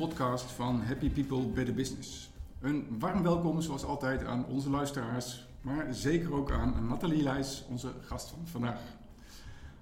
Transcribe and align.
podcast 0.00 0.50
van 0.50 0.80
Happy 0.80 1.10
People 1.10 1.46
Better 1.46 1.74
Business. 1.74 2.30
Een 2.60 2.98
warm 2.98 3.22
welkom 3.22 3.60
zoals 3.60 3.84
altijd 3.84 4.24
aan 4.24 4.46
onze 4.46 4.70
luisteraars, 4.70 5.46
maar 5.60 5.94
zeker 5.94 6.34
ook 6.34 6.50
aan 6.50 6.86
Nathalie 6.88 7.22
Leijs, 7.22 7.64
onze 7.68 7.92
gast 8.00 8.30
van 8.30 8.46
vandaag. 8.46 8.80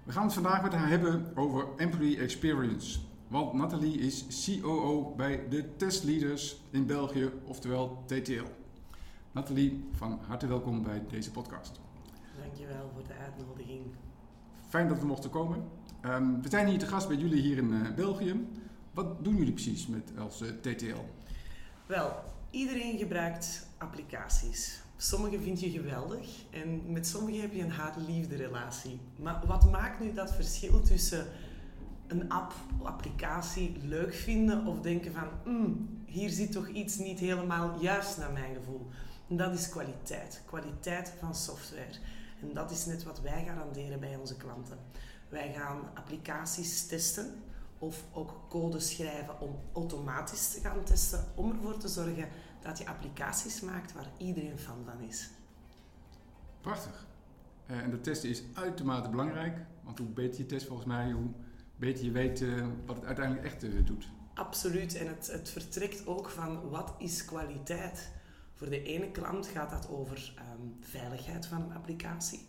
We 0.02 0.12
gaan 0.12 0.24
het 0.24 0.32
vandaag 0.32 0.62
met 0.62 0.72
haar 0.72 0.88
hebben 0.88 1.36
over 1.36 1.66
Employee 1.76 2.18
Experience. 2.18 2.98
Want 3.28 3.52
Nathalie 3.52 3.98
is 3.98 4.46
COO 4.60 5.14
bij 5.16 5.48
de 5.48 5.76
testleaders 5.76 6.56
in 6.70 6.86
België, 6.86 7.30
oftewel 7.44 8.02
TTL. 8.06 8.46
Nathalie, 9.32 9.84
van 9.92 10.18
harte 10.26 10.46
welkom 10.46 10.82
bij 10.82 11.04
deze 11.08 11.30
podcast. 11.30 11.80
Dankjewel 12.40 12.90
voor 12.94 13.02
de 13.06 13.14
uitnodiging. 13.14 13.82
Fijn 14.68 14.88
dat 14.88 14.98
we 14.98 15.06
mochten 15.06 15.30
komen. 15.30 15.64
Um, 16.04 16.42
we 16.42 16.48
zijn 16.48 16.66
hier 16.66 16.78
te 16.78 16.86
gast 16.86 17.08
bij 17.08 17.16
jullie 17.16 17.40
hier 17.40 17.56
in 17.56 17.72
uh, 17.72 17.94
België. 17.94 18.46
Wat 18.98 19.24
doen 19.24 19.36
jullie 19.36 19.52
precies 19.52 19.86
met 19.86 20.10
als 20.18 20.42
uh, 20.42 20.48
TTL? 20.48 21.00
Wel, 21.86 22.12
iedereen 22.50 22.98
gebruikt 22.98 23.66
applicaties. 23.76 24.80
Sommige 24.96 25.40
vind 25.40 25.60
je 25.60 25.70
geweldig 25.70 26.44
en 26.50 26.92
met 26.92 27.06
sommige 27.06 27.40
heb 27.40 27.52
je 27.52 27.62
een 27.62 27.70
haat-liefde 27.70 28.36
relatie. 28.36 29.00
Maar 29.16 29.42
wat 29.46 29.70
maakt 29.70 30.00
nu 30.00 30.12
dat 30.12 30.34
verschil 30.34 30.82
tussen 30.82 31.26
een 32.06 32.28
app, 32.28 32.54
applicatie 32.82 33.76
leuk 33.84 34.14
vinden 34.14 34.66
of 34.66 34.80
denken 34.80 35.12
van 35.12 35.28
mm, 35.44 36.02
hier 36.06 36.30
zit 36.30 36.52
toch 36.52 36.68
iets 36.68 36.98
niet 36.98 37.18
helemaal 37.18 37.80
juist 37.80 38.18
naar 38.18 38.32
mijn 38.32 38.54
gevoel? 38.54 38.86
En 39.28 39.36
dat 39.36 39.54
is 39.54 39.68
kwaliteit. 39.68 40.42
Kwaliteit 40.46 41.12
van 41.18 41.34
software. 41.34 41.98
En 42.40 42.54
dat 42.54 42.70
is 42.70 42.86
net 42.86 43.04
wat 43.04 43.20
wij 43.20 43.44
garanderen 43.44 44.00
bij 44.00 44.16
onze 44.16 44.36
klanten. 44.36 44.78
Wij 45.28 45.52
gaan 45.52 45.80
applicaties 45.94 46.86
testen 46.86 47.34
of 47.78 48.04
ook 48.12 48.40
code 48.48 48.80
schrijven 48.80 49.40
om 49.40 49.58
automatisch 49.72 50.48
te 50.48 50.60
gaan 50.60 50.84
testen, 50.84 51.24
om 51.34 51.50
ervoor 51.50 51.78
te 51.78 51.88
zorgen 51.88 52.28
dat 52.62 52.78
je 52.78 52.86
applicaties 52.86 53.60
maakt 53.60 53.92
waar 53.92 54.10
iedereen 54.16 54.58
fan 54.58 54.84
van 54.84 55.00
is. 55.08 55.30
Prachtig. 56.60 57.06
Uh, 57.66 57.78
en 57.78 57.90
de 57.90 58.00
testen 58.00 58.30
is 58.30 58.42
uitermate 58.54 59.08
belangrijk, 59.08 59.58
want 59.82 59.98
hoe 59.98 60.06
beter 60.06 60.38
je 60.38 60.46
test 60.46 60.66
volgens 60.66 60.86
mij, 60.86 61.10
hoe 61.10 61.30
beter 61.76 62.04
je 62.04 62.10
weet 62.10 62.40
uh, 62.40 62.66
wat 62.86 62.96
het 62.96 63.04
uiteindelijk 63.04 63.46
echt 63.46 63.64
uh, 63.64 63.86
doet. 63.86 64.08
Absoluut, 64.34 64.94
en 64.94 65.06
het, 65.06 65.26
het 65.32 65.48
vertrekt 65.48 66.06
ook 66.06 66.28
van 66.28 66.68
wat 66.68 66.94
is 66.98 67.24
kwaliteit. 67.24 68.10
Voor 68.54 68.68
de 68.68 68.82
ene 68.82 69.10
klant 69.10 69.46
gaat 69.46 69.70
dat 69.70 69.88
over 69.88 70.34
um, 70.38 70.76
veiligheid 70.80 71.46
van 71.46 71.62
een 71.62 71.72
applicatie. 71.72 72.46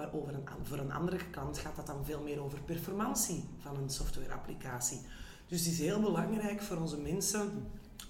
Maar 0.00 0.12
over 0.12 0.34
een, 0.34 0.46
voor 0.62 0.78
een 0.78 0.92
andere 0.92 1.30
kant 1.30 1.58
gaat 1.58 1.76
dat 1.76 1.86
dan 1.86 2.04
veel 2.04 2.22
meer 2.22 2.42
over 2.42 2.60
performantie 2.62 3.44
van 3.58 3.76
een 3.76 3.90
softwareapplicatie. 3.90 5.00
Dus 5.46 5.58
het 5.64 5.72
is 5.72 5.78
heel 5.78 6.00
belangrijk 6.00 6.62
voor 6.62 6.76
onze 6.76 6.98
mensen 6.98 7.50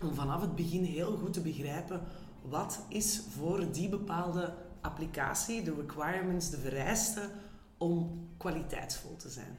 om 0.02 0.14
vanaf 0.14 0.40
het 0.40 0.54
begin 0.54 0.84
heel 0.84 1.16
goed 1.16 1.32
te 1.32 1.40
begrijpen 1.40 2.00
wat 2.42 2.80
is 2.88 3.22
voor 3.28 3.72
die 3.72 3.88
bepaalde 3.88 4.54
applicatie, 4.80 5.62
de 5.62 5.74
requirements, 5.74 6.50
de 6.50 6.58
vereisten 6.58 7.30
om 7.78 8.28
kwaliteitsvol 8.36 9.16
te 9.16 9.28
zijn. 9.28 9.56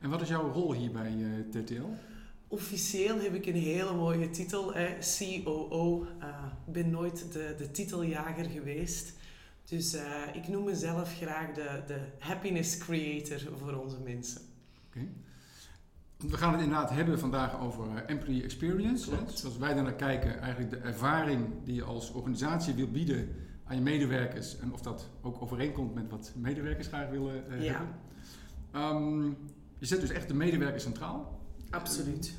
En 0.00 0.10
wat 0.10 0.20
is 0.20 0.28
jouw 0.28 0.52
rol 0.52 0.72
hier 0.72 0.92
bij 0.92 1.16
eh, 1.52 1.62
TTL? 1.62 1.86
Officieel 2.48 3.20
heb 3.20 3.34
ik 3.34 3.46
een 3.46 3.54
hele 3.54 3.94
mooie 3.94 4.30
titel, 4.30 4.74
hè, 4.74 4.96
COO. 5.18 6.02
Ik 6.02 6.22
uh, 6.22 6.44
ben 6.64 6.90
nooit 6.90 7.32
de, 7.32 7.54
de 7.58 7.70
titeljager 7.70 8.44
geweest. 8.44 9.12
Dus 9.64 9.94
uh, 9.94 10.02
ik 10.32 10.48
noem 10.48 10.64
mezelf 10.64 11.16
graag 11.16 11.52
de, 11.52 11.82
de 11.86 11.98
happiness 12.18 12.78
creator 12.78 13.38
voor 13.58 13.72
onze 13.74 14.00
mensen. 14.00 14.40
Okay. 14.86 15.08
We 16.16 16.36
gaan 16.36 16.52
het 16.52 16.62
inderdaad 16.62 16.90
hebben 16.90 17.18
vandaag 17.18 17.60
over 17.60 17.86
uh, 17.86 18.00
employee 18.06 18.42
experience. 18.42 19.10
Zoals 19.34 19.56
wij 19.56 19.74
naar 19.74 19.94
kijken, 19.94 20.40
eigenlijk 20.40 20.70
de 20.70 20.88
ervaring 20.88 21.46
die 21.64 21.74
je 21.74 21.84
als 21.84 22.12
organisatie 22.12 22.74
wil 22.74 22.90
bieden 22.90 23.28
aan 23.64 23.76
je 23.76 23.82
medewerkers. 23.82 24.58
En 24.58 24.72
of 24.72 24.80
dat 24.80 25.08
ook 25.22 25.42
overeenkomt 25.42 25.94
met 25.94 26.10
wat 26.10 26.32
medewerkers 26.36 26.86
graag 26.86 27.08
willen 27.08 27.44
uh, 27.50 27.64
ja. 27.64 27.72
hebben. 27.72 28.96
Um, 28.96 29.36
je 29.78 29.86
zet 29.86 30.00
dus 30.00 30.10
echt 30.10 30.28
de 30.28 30.34
medewerker 30.34 30.80
centraal. 30.80 31.40
Absoluut. 31.70 32.34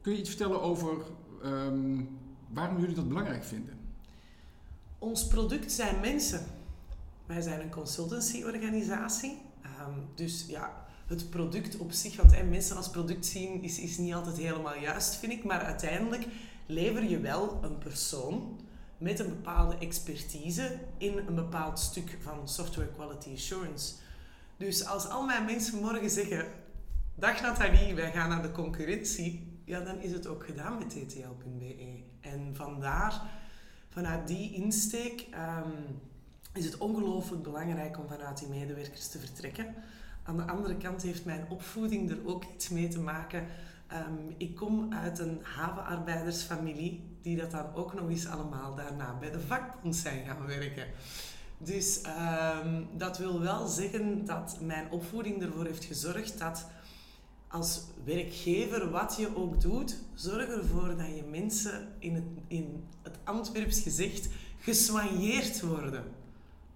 Kun 0.00 0.12
je 0.12 0.18
iets 0.18 0.28
vertellen 0.28 0.62
over 0.62 0.96
um, 1.44 2.08
waarom 2.48 2.80
jullie 2.80 2.94
dat 2.94 3.08
belangrijk 3.08 3.44
vinden? 3.44 3.74
Ons 4.98 5.26
product 5.26 5.72
zijn 5.72 6.00
mensen. 6.00 6.46
Wij 7.26 7.40
zijn 7.40 7.60
een 7.60 7.70
consultancy-organisatie. 7.70 9.38
Um, 9.64 10.08
dus 10.14 10.44
ja, 10.48 10.86
het 11.06 11.30
product 11.30 11.76
op 11.76 11.92
zich, 11.92 12.16
hey, 12.16 12.44
mensen 12.44 12.76
als 12.76 12.90
product 12.90 13.26
zien, 13.26 13.62
is, 13.62 13.78
is 13.78 13.98
niet 13.98 14.14
altijd 14.14 14.36
helemaal 14.36 14.76
juist, 14.76 15.16
vind 15.16 15.32
ik. 15.32 15.44
Maar 15.44 15.60
uiteindelijk 15.60 16.26
lever 16.66 17.04
je 17.04 17.20
wel 17.20 17.58
een 17.62 17.78
persoon 17.78 18.60
met 18.98 19.18
een 19.18 19.28
bepaalde 19.28 19.78
expertise 19.78 20.78
in 20.98 21.18
een 21.18 21.34
bepaald 21.34 21.78
stuk 21.78 22.18
van 22.20 22.48
software 22.48 22.92
quality 22.92 23.32
assurance. 23.32 23.94
Dus 24.56 24.86
als 24.86 25.08
al 25.08 25.24
mijn 25.24 25.44
mensen 25.44 25.80
morgen 25.80 26.10
zeggen, 26.10 26.44
dag 27.14 27.40
Nathalie, 27.42 27.94
wij 27.94 28.12
gaan 28.12 28.28
naar 28.28 28.42
de 28.42 28.52
concurrentie, 28.52 29.60
ja, 29.64 29.80
dan 29.80 30.00
is 30.00 30.12
het 30.12 30.26
ook 30.26 30.44
gedaan 30.44 30.78
met 30.78 30.90
ttl.be. 30.90 32.02
En 32.20 32.54
vandaar, 32.54 33.22
vanuit 33.88 34.26
die 34.26 34.52
insteek, 34.54 35.26
um, 35.34 36.00
is 36.56 36.64
het 36.64 36.78
ongelooflijk 36.78 37.42
belangrijk 37.42 37.98
om 37.98 38.08
vanuit 38.08 38.38
die 38.38 38.48
medewerkers 38.48 39.08
te 39.08 39.18
vertrekken. 39.18 39.74
Aan 40.22 40.36
de 40.36 40.46
andere 40.46 40.76
kant 40.76 41.02
heeft 41.02 41.24
mijn 41.24 41.46
opvoeding 41.48 42.10
er 42.10 42.18
ook 42.26 42.44
iets 42.54 42.68
mee 42.68 42.88
te 42.88 43.00
maken. 43.00 43.46
Um, 43.92 44.34
ik 44.36 44.54
kom 44.54 44.92
uit 44.92 45.18
een 45.18 45.40
havenarbeidersfamilie 45.42 47.18
die 47.22 47.36
dat 47.36 47.50
dan 47.50 47.74
ook 47.74 47.94
nog 47.94 48.08
eens 48.08 48.26
allemaal 48.26 48.74
daarna 48.74 49.16
bij 49.18 49.30
de 49.30 49.40
vakbond 49.40 49.96
zijn 49.96 50.26
gaan 50.26 50.46
werken. 50.46 50.86
Dus 51.58 52.00
um, 52.64 52.88
dat 52.96 53.18
wil 53.18 53.40
wel 53.40 53.66
zeggen 53.66 54.24
dat 54.24 54.58
mijn 54.60 54.90
opvoeding 54.90 55.42
ervoor 55.42 55.64
heeft 55.64 55.84
gezorgd 55.84 56.38
dat 56.38 56.66
als 57.48 57.82
werkgever, 58.04 58.90
wat 58.90 59.16
je 59.18 59.36
ook 59.36 59.60
doet, 59.60 59.98
zorg 60.14 60.48
ervoor 60.48 60.96
dat 60.96 61.16
je 61.16 61.22
mensen 61.30 61.88
in 61.98 62.14
het, 62.14 62.24
in 62.46 62.84
het 63.02 63.18
Antwerps 63.24 63.80
gezegd 63.80 64.28
gesoigneerd 64.60 65.60
worden. 65.60 66.04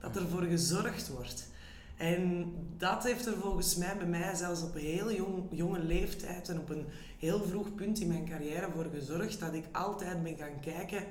Dat 0.01 0.17
ervoor 0.17 0.43
gezorgd 0.43 1.09
wordt. 1.09 1.49
En 1.97 2.53
dat 2.77 3.05
heeft 3.05 3.27
er 3.27 3.37
volgens 3.37 3.77
mij 3.77 3.97
bij 3.97 4.07
mij 4.07 4.35
zelfs 4.35 4.63
op 4.63 4.75
een 4.75 4.81
heel 4.81 5.13
jong, 5.13 5.43
jonge 5.51 5.83
leeftijd 5.83 6.49
en 6.49 6.59
op 6.59 6.71
een 6.71 6.85
heel 7.19 7.43
vroeg 7.45 7.75
punt 7.75 8.01
in 8.01 8.09
mijn 8.09 8.29
carrière 8.29 8.69
voor 8.75 8.87
gezorgd 8.95 9.41
dat 9.41 9.55
ik 9.55 9.65
altijd 9.73 10.23
ben 10.23 10.37
gaan 10.37 10.61
kijken 10.61 11.05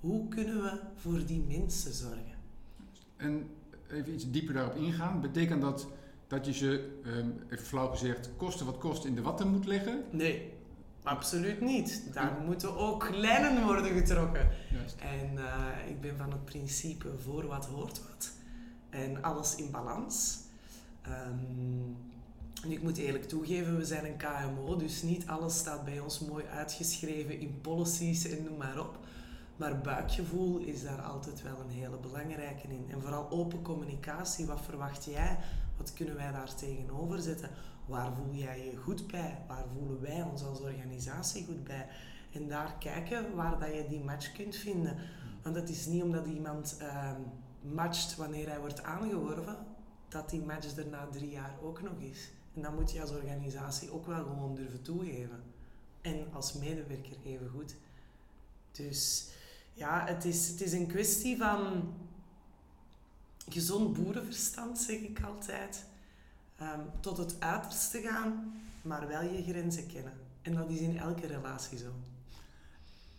hoe 0.00 0.28
kunnen 0.28 0.62
we 0.62 0.80
voor 0.96 1.26
die 1.26 1.44
mensen 1.48 1.92
zorgen. 1.92 2.34
En 3.16 3.50
even 3.90 4.12
iets 4.12 4.30
dieper 4.30 4.54
daarop 4.54 4.76
ingaan, 4.76 5.20
betekent 5.20 5.62
dat 5.62 5.86
dat 6.26 6.46
je 6.46 6.52
ze, 6.52 7.00
um, 7.06 7.42
even 7.50 7.66
flauw 7.66 7.88
gezegd, 7.88 8.30
kosten 8.36 8.66
wat 8.66 8.78
kost 8.78 9.04
in 9.04 9.14
de 9.14 9.22
watten 9.22 9.48
moet 9.48 9.66
leggen? 9.66 10.04
Nee, 10.10 10.52
absoluut 11.02 11.60
niet. 11.60 12.02
Daar 12.12 12.36
moeten 12.46 12.76
ook 12.76 13.08
lijnen 13.10 13.64
worden 13.64 13.92
getrokken. 13.92 14.48
Juist. 14.72 14.96
En 15.00 15.32
uh, 15.34 15.88
ik 15.88 16.00
ben 16.00 16.16
van 16.16 16.30
het 16.30 16.44
principe 16.44 17.08
voor 17.18 17.46
wat 17.46 17.66
hoort 17.66 18.00
wat. 18.08 18.32
En 18.96 19.22
alles 19.22 19.54
in 19.54 19.70
balans. 19.70 20.38
Um, 21.06 21.96
en 22.62 22.72
ik 22.72 22.82
moet 22.82 22.96
eerlijk 22.96 23.28
toegeven, 23.28 23.76
we 23.76 23.84
zijn 23.84 24.04
een 24.04 24.16
KMO, 24.16 24.76
dus 24.76 25.02
niet 25.02 25.26
alles 25.26 25.58
staat 25.58 25.84
bij 25.84 26.00
ons 26.00 26.20
mooi 26.20 26.44
uitgeschreven 26.44 27.40
in 27.40 27.60
policies 27.60 28.28
en 28.28 28.44
noem 28.44 28.56
maar 28.56 28.80
op. 28.80 28.98
Maar 29.56 29.80
buikgevoel 29.80 30.58
is 30.58 30.82
daar 30.82 31.02
altijd 31.02 31.42
wel 31.42 31.60
een 31.60 31.70
hele 31.70 31.96
belangrijke 31.96 32.68
in. 32.68 32.86
En 32.90 33.00
vooral 33.00 33.30
open 33.30 33.62
communicatie. 33.62 34.46
Wat 34.46 34.60
verwacht 34.60 35.04
jij? 35.04 35.38
Wat 35.76 35.92
kunnen 35.92 36.16
wij 36.16 36.32
daar 36.32 36.54
tegenover 36.54 37.20
zetten? 37.20 37.50
Waar 37.86 38.12
voel 38.14 38.34
jij 38.34 38.64
je 38.64 38.76
goed 38.76 39.06
bij? 39.06 39.38
Waar 39.48 39.64
voelen 39.74 40.00
wij 40.00 40.22
ons 40.22 40.44
als 40.44 40.60
organisatie 40.60 41.44
goed 41.44 41.64
bij? 41.64 41.86
En 42.32 42.48
daar 42.48 42.74
kijken 42.78 43.34
waar 43.34 43.58
dat 43.58 43.74
je 43.74 43.86
die 43.88 44.04
match 44.04 44.32
kunt 44.32 44.56
vinden. 44.56 44.96
Want 45.42 45.56
het 45.56 45.68
is 45.68 45.86
niet 45.86 46.02
omdat 46.02 46.26
iemand 46.26 46.76
uh, 46.82 47.10
matcht 47.72 48.16
wanneer 48.16 48.48
hij 48.48 48.60
wordt 48.60 48.82
aangeworven, 48.82 49.56
dat 50.08 50.30
die 50.30 50.42
match 50.42 50.76
er 50.76 50.86
na 50.86 51.06
drie 51.06 51.30
jaar 51.30 51.54
ook 51.62 51.82
nog 51.82 51.98
is. 51.98 52.30
En 52.54 52.62
dat 52.62 52.74
moet 52.74 52.92
je 52.92 53.00
als 53.00 53.10
organisatie 53.10 53.92
ook 53.92 54.06
wel 54.06 54.24
gewoon 54.24 54.54
durven 54.54 54.82
toegeven. 54.82 55.42
En 56.00 56.26
als 56.32 56.52
medewerker 56.52 57.16
even 57.24 57.48
goed. 57.48 57.74
Dus 58.72 59.28
ja, 59.72 60.06
het 60.06 60.24
is, 60.24 60.48
het 60.48 60.60
is 60.60 60.72
een 60.72 60.86
kwestie 60.86 61.36
van 61.36 61.94
gezond 63.48 63.92
boerenverstand, 63.92 64.78
zeg 64.78 64.96
ik 64.96 65.22
altijd. 65.22 65.84
Um, 66.62 67.00
tot 67.00 67.16
het 67.16 67.40
uiterste 67.40 68.00
gaan, 68.00 68.60
maar 68.82 69.08
wel 69.08 69.22
je 69.22 69.42
grenzen 69.42 69.86
kennen. 69.86 70.12
En 70.42 70.54
dat 70.54 70.70
is 70.70 70.78
in 70.78 70.98
elke 70.98 71.26
relatie 71.26 71.78
zo. 71.78 71.92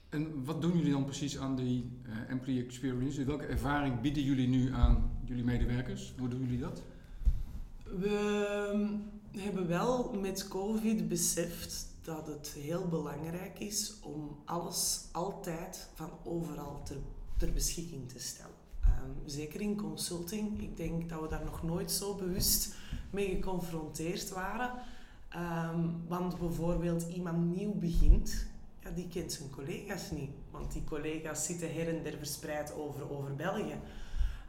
En 0.10 0.44
wat 0.46 0.62
doen 0.62 0.78
jullie 0.78 0.92
dan 0.92 1.06
precies 1.06 1.38
aan 1.38 1.56
die 1.56 1.92
uh, 2.06 2.30
employee 2.30 2.64
experience? 2.64 3.24
Welke 3.24 3.46
ervaring 3.46 4.02
bieden 4.02 4.24
jullie 4.24 4.48
nu 4.48 4.74
aan 4.74 5.20
jullie 5.24 5.44
medewerkers? 5.44 6.14
Hoe 6.20 6.28
doen 6.28 6.40
jullie 6.40 6.60
dat? 6.60 6.82
We 7.84 9.40
hebben 9.42 9.68
wel 9.68 10.14
met 10.22 10.48
COVID 10.48 11.08
beseft 11.08 11.88
dat 12.02 12.28
het 12.28 12.56
heel 12.60 12.88
belangrijk 12.88 13.60
is 13.60 14.00
om 14.02 14.38
alles 14.46 15.08
altijd 15.12 15.90
van 15.94 16.10
overal 16.24 16.82
ter, 16.84 16.98
ter 17.38 17.54
beschikking 17.54 18.10
te 18.10 18.20
stellen. 18.20 18.56
Ehm, 18.82 19.12
zeker 19.26 19.62
in 19.62 19.78
consulting. 19.78 20.62
Ik 20.62 20.78
denk 20.78 21.10
dat 21.10 21.22
we 21.22 21.28
daar 21.28 21.46
nog 21.46 21.64
nooit 21.64 21.92
zo 21.92 22.16
bewust 22.16 22.76
mee 23.10 23.30
geconfronteerd 23.30 24.30
waren. 24.30 24.72
Ehm, 25.30 25.90
want 26.08 26.40
bijvoorbeeld 26.40 27.08
iemand 27.08 27.56
nieuw 27.56 27.74
begint, 27.74 28.48
die 28.96 29.08
kent 29.08 29.34
zijn 29.34 29.50
collega's 29.50 30.12
niet. 30.12 30.30
Want 30.52 30.72
die 30.72 30.84
collega's 30.84 31.46
zitten 31.46 31.74
her 31.74 31.88
en 31.96 32.04
der 32.04 32.18
verspreid 32.18 32.74
over, 32.74 33.12
over 33.12 33.36
België. 33.36 33.80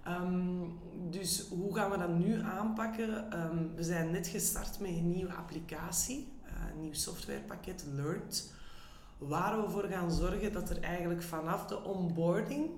Ehm, 0.04 0.64
dus 1.10 1.48
hoe 1.48 1.74
gaan 1.74 1.90
we 1.90 1.98
dat 1.98 2.18
nu 2.18 2.40
aanpakken? 2.42 3.28
we 3.74 3.82
zijn 3.82 4.10
net 4.10 4.26
gestart 4.26 4.80
met 4.80 4.90
een 4.90 5.10
nieuwe 5.10 5.32
applicatie, 5.32 6.28
uh, 6.44 6.50
een 6.74 6.80
nieuw 6.80 6.92
softwarepakket, 6.92 7.84
Learned, 7.94 8.52
waar 9.18 9.62
we 9.62 9.70
voor 9.70 9.84
gaan 9.84 10.12
zorgen 10.12 10.52
dat 10.52 10.70
er 10.70 10.80
eigenlijk 10.80 11.22
vanaf 11.22 11.66
de 11.66 11.84
onboarding 11.84 12.70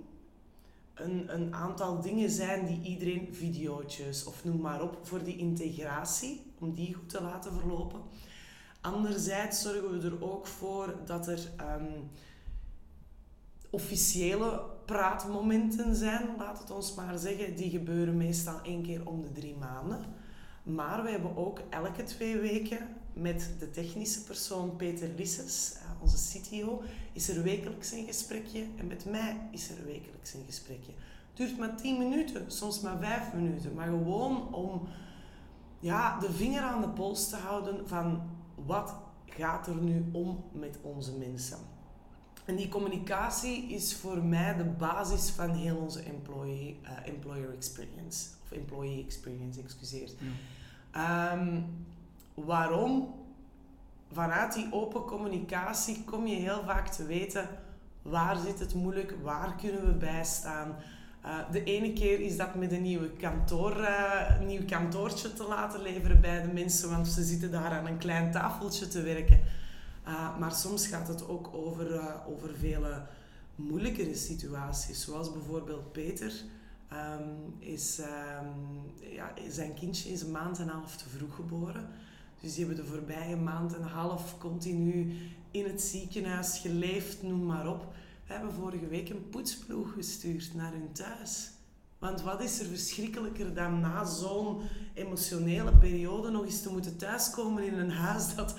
een, 0.94 1.34
een 1.34 1.54
aantal 1.54 2.00
dingen 2.00 2.30
zijn 2.30 2.66
die 2.66 2.80
iedereen, 2.82 3.28
video's 3.32 4.26
of 4.26 4.44
noem 4.44 4.60
maar 4.60 4.82
op, 4.82 4.98
voor 5.02 5.22
die 5.24 5.36
integratie, 5.36 6.42
om 6.58 6.74
die 6.74 6.94
goed 6.94 7.08
te 7.08 7.22
laten 7.22 7.52
verlopen. 7.52 8.00
Anderzijds 8.80 9.62
zorgen 9.62 10.00
we 10.00 10.06
er 10.06 10.24
ook 10.24 10.46
voor 10.46 10.94
dat 11.04 11.28
er 11.28 11.50
um, 11.78 12.10
officiële 13.70 14.62
praatmomenten 14.84 15.94
zijn, 15.94 16.26
laat 16.38 16.58
het 16.58 16.70
ons 16.70 16.94
maar 16.94 17.18
zeggen. 17.18 17.56
Die 17.56 17.70
gebeuren 17.70 18.16
meestal 18.16 18.60
één 18.62 18.82
keer 18.82 19.06
om 19.06 19.22
de 19.22 19.32
drie 19.32 19.56
maanden. 19.56 20.04
Maar 20.62 21.02
we 21.02 21.10
hebben 21.10 21.36
ook 21.36 21.60
elke 21.70 22.02
twee 22.02 22.38
weken 22.38 22.78
met 23.12 23.50
de 23.58 23.70
technische 23.70 24.22
persoon 24.24 24.76
Peter 24.76 25.08
Lisses, 25.16 25.74
eh, 25.74 26.02
onze 26.02 26.38
CTO, 26.38 26.82
is 27.12 27.28
er 27.28 27.42
wekelijks 27.42 27.92
een 27.92 28.06
gesprekje. 28.06 28.64
En 28.76 28.86
met 28.86 29.04
mij 29.04 29.48
is 29.50 29.70
er 29.70 29.84
wekelijks 29.84 30.34
een 30.34 30.44
gesprekje. 30.46 30.92
Het 31.28 31.36
duurt 31.36 31.58
maar 31.58 31.76
10 31.76 31.98
minuten, 31.98 32.52
soms 32.52 32.80
maar 32.80 32.98
5 33.00 33.32
minuten. 33.32 33.74
Maar 33.74 33.86
gewoon 33.86 34.54
om 34.54 34.88
ja, 35.80 36.18
de 36.18 36.32
vinger 36.32 36.62
aan 36.62 36.80
de 36.80 36.88
pols 36.88 37.28
te 37.28 37.36
houden 37.36 37.88
van 37.88 38.22
wat 38.66 38.94
gaat 39.26 39.66
er 39.66 39.74
nu 39.74 40.08
om 40.12 40.44
met 40.52 40.78
onze 40.82 41.12
mensen. 41.12 41.58
En 42.44 42.56
die 42.56 42.68
communicatie 42.68 43.62
is 43.62 43.96
voor 43.96 44.22
mij 44.22 44.56
de 44.56 44.64
basis 44.64 45.30
van 45.30 45.50
heel 45.50 45.76
onze 45.76 46.02
employee, 46.02 46.80
uh, 46.82 47.06
employer 47.06 47.54
experience. 47.54 48.28
Of 48.44 48.50
employee 48.50 49.04
experience, 49.04 49.60
excuseer. 49.60 50.10
Ehm, 50.90 51.60
waarom? 52.34 53.14
Vanuit 54.12 54.54
die 54.54 54.72
open 54.72 55.04
communicatie 55.04 56.04
kom 56.04 56.26
je 56.26 56.36
heel 56.36 56.64
vaak 56.64 56.88
te 56.88 57.04
weten 57.04 57.48
waar 58.02 58.36
zit 58.36 58.58
het 58.58 58.74
moeilijk, 58.74 59.14
waar 59.22 59.54
kunnen 59.56 59.86
we 59.86 59.92
bijstaan. 59.92 60.74
Uh, 61.24 61.52
de 61.52 61.64
ene 61.64 61.92
keer 61.92 62.20
is 62.20 62.36
dat 62.36 62.54
met 62.54 62.72
een 62.72 62.82
nieuwe 62.82 63.10
kantoor, 63.10 63.76
uh, 63.76 64.40
nieuw 64.40 64.64
kantoortje 64.64 65.32
te 65.32 65.44
laten 65.44 65.82
leveren 65.82 66.20
bij 66.20 66.42
de 66.42 66.52
mensen, 66.52 66.90
want 66.90 67.08
ze 67.08 67.24
zitten 67.24 67.50
daar 67.50 67.70
aan 67.70 67.86
een 67.86 67.98
klein 67.98 68.30
tafeltje 68.30 68.88
te 68.88 69.02
werken. 69.02 69.40
Uh, 70.06 70.38
maar 70.38 70.52
soms 70.52 70.86
gaat 70.86 71.08
het 71.08 71.28
ook 71.28 71.54
over, 71.54 72.14
over 72.26 72.50
vele 72.58 73.02
moeilijkere 73.54 74.14
situaties, 74.14 75.04
zoals 75.04 75.32
bijvoorbeeld 75.32 75.92
Peter. 75.92 76.32
Um, 76.92 77.54
is, 77.58 77.98
um, 77.98 78.92
ja, 79.14 79.32
zijn 79.48 79.74
kindje 79.74 80.12
is 80.12 80.22
een 80.22 80.30
maand 80.30 80.58
en 80.58 80.68
een 80.68 80.74
half 80.74 80.96
te 80.96 81.08
vroeg 81.08 81.34
geboren. 81.34 81.88
Dus 82.40 82.54
die 82.54 82.66
hebben 82.66 82.84
de 82.84 82.90
voorbije 82.90 83.36
maand 83.36 83.74
en 83.74 83.82
een 83.82 83.88
half 83.88 84.38
continu 84.38 85.16
in 85.50 85.64
het 85.64 85.82
ziekenhuis 85.82 86.58
geleefd, 86.58 87.22
noem 87.22 87.46
maar 87.46 87.68
op. 87.68 87.92
We 88.30 88.36
hebben 88.36 88.54
vorige 88.54 88.86
week 88.86 89.08
een 89.08 89.28
poetsploeg 89.28 89.92
gestuurd 89.92 90.54
naar 90.54 90.72
hun 90.72 90.92
thuis. 90.92 91.50
Want 91.98 92.22
wat 92.22 92.42
is 92.42 92.60
er 92.60 92.66
verschrikkelijker 92.66 93.54
dan 93.54 93.80
na 93.80 94.04
zo'n 94.04 94.60
emotionele 94.94 95.76
periode 95.76 96.30
nog 96.30 96.44
eens 96.44 96.62
te 96.62 96.72
moeten 96.72 96.96
thuiskomen 96.96 97.66
in 97.66 97.78
een 97.78 97.90
huis 97.90 98.34
dat 98.34 98.54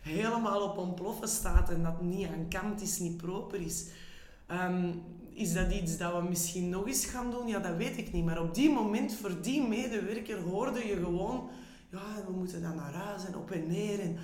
helemaal 0.00 0.62
op 0.62 0.78
ontploffen 0.78 1.28
staat 1.28 1.70
en 1.70 1.82
dat 1.82 2.02
niet 2.02 2.28
aan 2.28 2.48
kant 2.48 2.80
is, 2.80 2.98
niet 2.98 3.16
proper 3.16 3.60
is. 3.60 3.86
Um, 4.50 5.02
is 5.32 5.52
dat 5.52 5.72
iets 5.72 5.96
dat 5.96 6.12
we 6.12 6.28
misschien 6.28 6.68
nog 6.68 6.86
eens 6.86 7.06
gaan 7.06 7.30
doen? 7.30 7.46
Ja, 7.46 7.58
dat 7.58 7.76
weet 7.76 7.98
ik 7.98 8.12
niet. 8.12 8.24
Maar 8.24 8.42
op 8.42 8.54
die 8.54 8.70
moment, 8.70 9.14
voor 9.14 9.40
die 9.42 9.68
medewerker, 9.68 10.40
hoorde 10.40 10.86
je 10.86 10.96
gewoon... 10.96 11.48
Ja, 11.90 12.24
we 12.26 12.32
moeten 12.32 12.62
dan 12.62 12.76
naar 12.76 12.94
huis 12.94 13.24
en 13.24 13.36
op 13.36 13.50
en 13.50 13.66
neer. 13.66 14.00
En... 14.00 14.16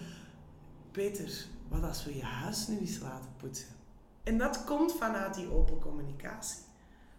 Peter, 0.91 1.46
wat 1.69 1.82
als 1.82 2.05
we 2.05 2.17
je 2.17 2.25
huis 2.25 2.69
nu 2.69 2.79
eens 2.79 2.99
laten 2.99 3.31
poetsen? 3.37 3.80
En 4.22 4.38
dat 4.38 4.64
komt 4.64 4.93
vanuit 4.93 5.34
die 5.34 5.52
open 5.52 5.78
communicatie. 5.78 6.58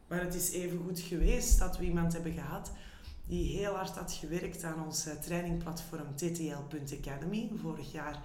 Maar 0.07 0.21
het 0.21 0.33
is 0.33 0.51
even 0.51 0.80
goed 0.86 1.00
geweest 1.00 1.59
dat 1.59 1.77
we 1.77 1.86
iemand 1.86 2.13
hebben 2.13 2.33
gehad 2.33 2.71
die 3.27 3.57
heel 3.57 3.74
hard 3.74 3.95
had 3.95 4.12
gewerkt 4.12 4.63
aan 4.63 4.86
ons 4.86 5.06
eh, 5.06 5.13
trainingplatform 5.13 6.15
ttl.academy, 6.15 7.50
vorig 7.62 7.92
jaar 7.92 8.21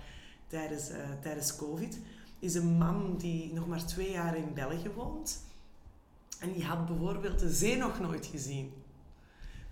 tijdens, 0.46 0.90
uh, 0.90 0.96
tijdens 1.20 1.56
COVID. 1.56 1.99
Is 2.38 2.55
een 2.55 2.76
man 2.78 3.17
die 3.17 3.52
nog 3.52 3.67
maar 3.67 3.87
twee 3.87 4.11
jaar 4.11 4.37
in 4.37 4.55
België 4.55 4.90
woont. 4.94 5.44
En 6.40 6.52
die 6.52 6.64
had 6.64 6.87
bijvoorbeeld 6.87 7.38
de 7.38 7.52
zee 7.52 7.76
nog 7.76 8.00
nooit 8.00 8.26
gezien. 8.26 8.73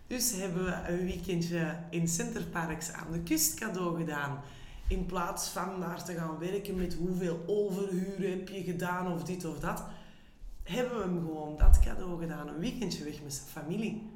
Dus 0.07 0.33
hebben 0.33 0.65
we 0.65 0.73
een 0.89 1.05
weekendje 1.05 1.79
in 1.91 2.09
Centerparks 2.09 2.93
aan 2.93 3.13
de 3.13 3.23
kust 3.23 3.55
cadeau 3.55 3.99
gedaan. 3.99 4.41
In 4.89 5.07
plaats 5.07 5.49
van 5.49 5.81
daar 5.81 6.05
te 6.05 6.15
gaan 6.15 6.39
werken 6.39 6.77
met 6.77 6.95
hoeveel 6.95 7.43
overhuur 7.47 8.29
heb 8.29 8.49
je 8.49 8.63
gedaan 8.63 9.13
of 9.13 9.23
dit 9.23 9.45
of 9.45 9.59
dat, 9.59 9.85
hebben 10.63 10.97
we 10.99 11.03
hem 11.03 11.19
gewoon 11.19 11.57
dat 11.57 11.79
cadeau 11.79 12.21
gedaan. 12.21 12.49
Een 12.49 12.59
weekendje 12.59 13.05
weg 13.05 13.23
met 13.23 13.35
zijn 13.35 13.47
familie. 13.47 14.11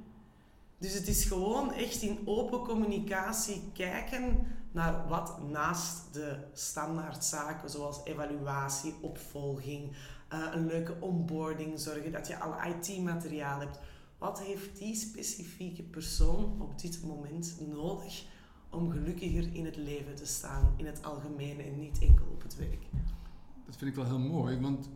Dus 0.78 0.94
het 0.94 1.08
is 1.08 1.24
gewoon 1.24 1.72
echt 1.72 2.02
in 2.02 2.18
open 2.24 2.58
communicatie 2.58 3.62
kijken 3.72 4.46
naar 4.72 5.08
wat 5.08 5.42
naast 5.42 6.12
de 6.12 6.36
standaardzaken 6.52 7.70
zoals 7.70 8.00
evaluatie, 8.04 8.94
opvolging, 9.00 9.92
uh, 10.32 10.46
een 10.52 10.66
leuke 10.66 10.96
onboarding, 11.00 11.80
zorgen 11.80 12.12
dat 12.12 12.26
je 12.26 12.38
alle 12.38 12.56
IT-materiaal 12.68 13.60
hebt. 13.60 13.78
Wat 14.18 14.40
heeft 14.40 14.78
die 14.78 14.94
specifieke 14.94 15.82
persoon 15.82 16.60
op 16.60 16.80
dit 16.80 17.02
moment 17.02 17.56
nodig 17.68 18.24
om 18.70 18.90
gelukkiger 18.90 19.54
in 19.54 19.64
het 19.64 19.76
leven 19.76 20.14
te 20.14 20.26
staan, 20.26 20.74
in 20.76 20.86
het 20.86 21.04
algemeen 21.04 21.60
en 21.60 21.78
niet 21.78 21.98
enkel 22.00 22.26
op 22.32 22.42
het 22.42 22.56
werk? 22.56 22.86
Dat 23.66 23.76
vind 23.76 23.90
ik 23.90 23.96
wel 23.96 24.06
heel 24.06 24.18
mooi, 24.18 24.60
want 24.60 24.88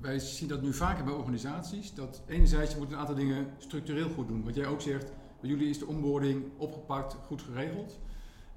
wij 0.00 0.18
zien 0.18 0.48
dat 0.48 0.62
nu 0.62 0.72
vaker 0.72 1.04
bij 1.04 1.14
organisaties. 1.14 1.94
Dat 1.94 2.22
enerzijds 2.26 2.72
je 2.72 2.78
moet 2.78 2.92
een 2.92 2.98
aantal 2.98 3.14
dingen 3.14 3.46
structureel 3.58 4.10
goed 4.10 4.28
doen. 4.28 4.44
Wat 4.44 4.54
jij 4.54 4.66
ook 4.66 4.80
zegt, 4.80 5.12
bij 5.40 5.50
jullie 5.50 5.68
is 5.68 5.78
de 5.78 5.86
onboarding 5.86 6.44
opgepakt, 6.56 7.14
goed 7.14 7.42
geregeld. 7.42 7.98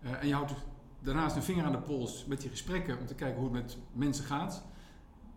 Uh, 0.04 0.22
en 0.22 0.28
je 0.28 0.34
houdt 0.34 0.54
daarnaast 1.00 1.36
een 1.36 1.44
vinger 1.44 1.66
aan 1.66 1.72
de 1.72 1.82
pols 1.82 2.26
met 2.26 2.42
die 2.42 2.50
gesprekken 2.50 3.00
om 3.00 3.06
te 3.06 3.16
kijken 3.16 3.42
hoe 3.42 3.56
het 3.56 3.64
met 3.64 3.78
mensen 3.94 4.26
gaat. 4.26 4.64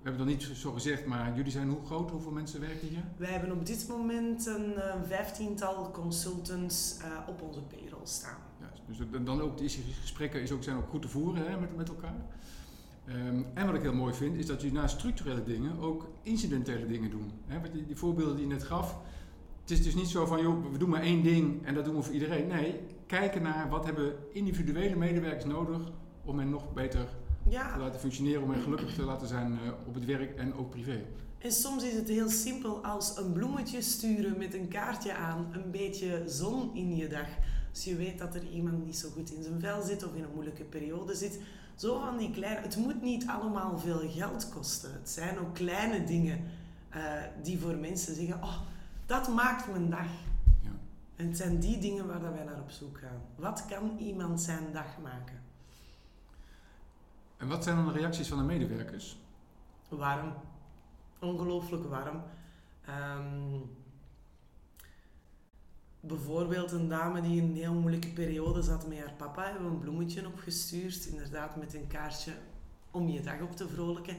We 0.02 0.08
hebben 0.08 0.26
dan 0.26 0.36
niet 0.36 0.42
zo 0.42 0.72
gezegd, 0.72 1.06
maar 1.06 1.36
jullie 1.36 1.52
zijn 1.52 1.68
hoe 1.68 1.84
groot? 1.84 2.10
Hoeveel 2.10 2.32
mensen 2.32 2.60
werken 2.60 2.88
hier? 2.88 3.04
Wij 3.16 3.30
hebben 3.30 3.52
op 3.52 3.66
dit 3.66 3.88
moment 3.88 4.46
een 4.46 4.72
uh, 4.76 4.94
vijftiental 5.06 5.90
consultants 5.90 6.96
uh, 6.98 7.28
op 7.28 7.42
onze 7.42 7.60
payroll 7.60 8.06
staan. 8.06 8.49
Dus 8.86 9.24
dan 9.24 9.40
ook 9.40 9.58
die 9.58 9.68
gesprekken 10.00 10.42
is 10.42 10.52
ook, 10.52 10.62
zijn 10.62 10.76
ook 10.76 10.88
goed 10.88 11.02
te 11.02 11.08
voeren 11.08 11.50
hè, 11.50 11.60
met, 11.60 11.76
met 11.76 11.88
elkaar. 11.88 12.14
Um, 13.08 13.46
en 13.54 13.66
wat 13.66 13.74
ik 13.74 13.82
heel 13.82 13.94
mooi 13.94 14.14
vind, 14.14 14.36
is 14.36 14.46
dat 14.46 14.60
jullie 14.60 14.76
naast 14.76 14.98
structurele 14.98 15.42
dingen 15.42 15.78
ook 15.78 16.08
incidentele 16.22 16.86
dingen 16.86 17.10
doen. 17.10 17.32
Hè, 17.46 17.60
wat 17.60 17.72
die, 17.72 17.86
die 17.86 17.96
voorbeelden 17.96 18.36
die 18.36 18.46
je 18.46 18.52
net 18.52 18.62
gaf. 18.62 18.98
Het 19.60 19.70
is 19.70 19.82
dus 19.82 19.94
niet 19.94 20.08
zo 20.08 20.26
van, 20.26 20.42
joh, 20.42 20.72
we 20.72 20.78
doen 20.78 20.88
maar 20.88 21.02
één 21.02 21.22
ding 21.22 21.66
en 21.66 21.74
dat 21.74 21.84
doen 21.84 21.96
we 21.96 22.02
voor 22.02 22.14
iedereen. 22.14 22.46
Nee, 22.46 22.80
kijken 23.06 23.42
naar 23.42 23.68
wat 23.68 23.84
hebben 23.84 24.14
individuele 24.32 24.96
medewerkers 24.96 25.44
nodig 25.44 25.80
om 26.24 26.38
hen 26.38 26.50
nog 26.50 26.72
beter 26.72 27.08
ja. 27.48 27.72
te 27.72 27.78
laten 27.78 28.00
functioneren, 28.00 28.42
om 28.42 28.50
hen 28.50 28.62
gelukkig 28.62 28.94
te 28.94 29.02
laten 29.02 29.28
zijn 29.28 29.52
uh, 29.52 29.70
op 29.86 29.94
het 29.94 30.04
werk 30.04 30.36
en 30.36 30.54
ook 30.54 30.70
privé. 30.70 31.02
En 31.38 31.52
soms 31.52 31.84
is 31.84 31.94
het 31.94 32.08
heel 32.08 32.28
simpel 32.28 32.84
als 32.84 33.16
een 33.16 33.32
bloemetje 33.32 33.82
sturen 33.82 34.38
met 34.38 34.54
een 34.54 34.68
kaartje 34.68 35.14
aan, 35.14 35.48
een 35.52 35.70
beetje 35.70 36.22
zon 36.26 36.70
in 36.74 36.96
je 36.96 37.06
dag. 37.08 37.28
Als 37.80 37.88
je 37.88 37.96
weet 37.96 38.18
dat 38.18 38.34
er 38.34 38.48
iemand 38.48 38.84
niet 38.84 38.98
zo 38.98 39.10
goed 39.10 39.30
in 39.30 39.42
zijn 39.42 39.60
vel 39.60 39.82
zit 39.82 40.04
of 40.04 40.14
in 40.14 40.22
een 40.22 40.34
moeilijke 40.34 40.64
periode 40.64 41.14
zit. 41.14 41.40
Zo 41.74 42.00
van 42.00 42.16
die 42.16 42.30
kleine... 42.30 42.60
Het 42.60 42.76
moet 42.76 43.02
niet 43.02 43.26
allemaal 43.26 43.78
veel 43.78 44.10
geld 44.10 44.48
kosten. 44.48 44.92
Het 44.92 45.10
zijn 45.10 45.38
ook 45.38 45.54
kleine 45.54 46.04
dingen 46.04 46.44
uh, 46.94 47.22
die 47.42 47.60
voor 47.60 47.76
mensen 47.76 48.14
zeggen... 48.14 48.42
Oh, 48.42 48.56
dat 49.06 49.28
maakt 49.28 49.70
mijn 49.70 49.90
dag. 49.90 50.06
Ja. 50.62 50.70
En 51.16 51.26
het 51.26 51.36
zijn 51.36 51.60
die 51.60 51.78
dingen 51.78 52.06
waar 52.06 52.20
wij 52.32 52.44
naar 52.44 52.60
op 52.60 52.70
zoek 52.70 52.98
gaan. 52.98 53.20
Wat 53.36 53.66
kan 53.66 53.98
iemand 53.98 54.40
zijn 54.40 54.72
dag 54.72 54.98
maken? 55.02 55.42
En 57.36 57.48
wat 57.48 57.64
zijn 57.64 57.76
dan 57.76 57.86
de 57.86 57.92
reacties 57.92 58.28
van 58.28 58.38
de 58.38 58.44
medewerkers? 58.44 59.18
Warm. 59.88 60.32
Ongelooflijk 61.18 61.88
warm. 61.88 62.22
Um, 62.88 63.70
bijvoorbeeld 66.00 66.72
een 66.72 66.88
dame 66.88 67.20
die 67.20 67.42
in 67.42 67.48
een 67.48 67.56
heel 67.56 67.74
moeilijke 67.74 68.12
periode 68.12 68.62
zat 68.62 68.88
met 68.88 68.98
haar 68.98 69.14
papa, 69.16 69.44
hebben 69.44 69.64
we 69.64 69.70
een 69.70 69.78
bloemetje 69.78 70.26
opgestuurd. 70.26 71.06
Inderdaad, 71.06 71.56
met 71.56 71.74
een 71.74 71.86
kaartje. 71.86 72.32
om 72.90 73.08
je 73.08 73.20
dag 73.20 73.40
op 73.40 73.56
te 73.56 73.68
vrolijken. 73.68 74.16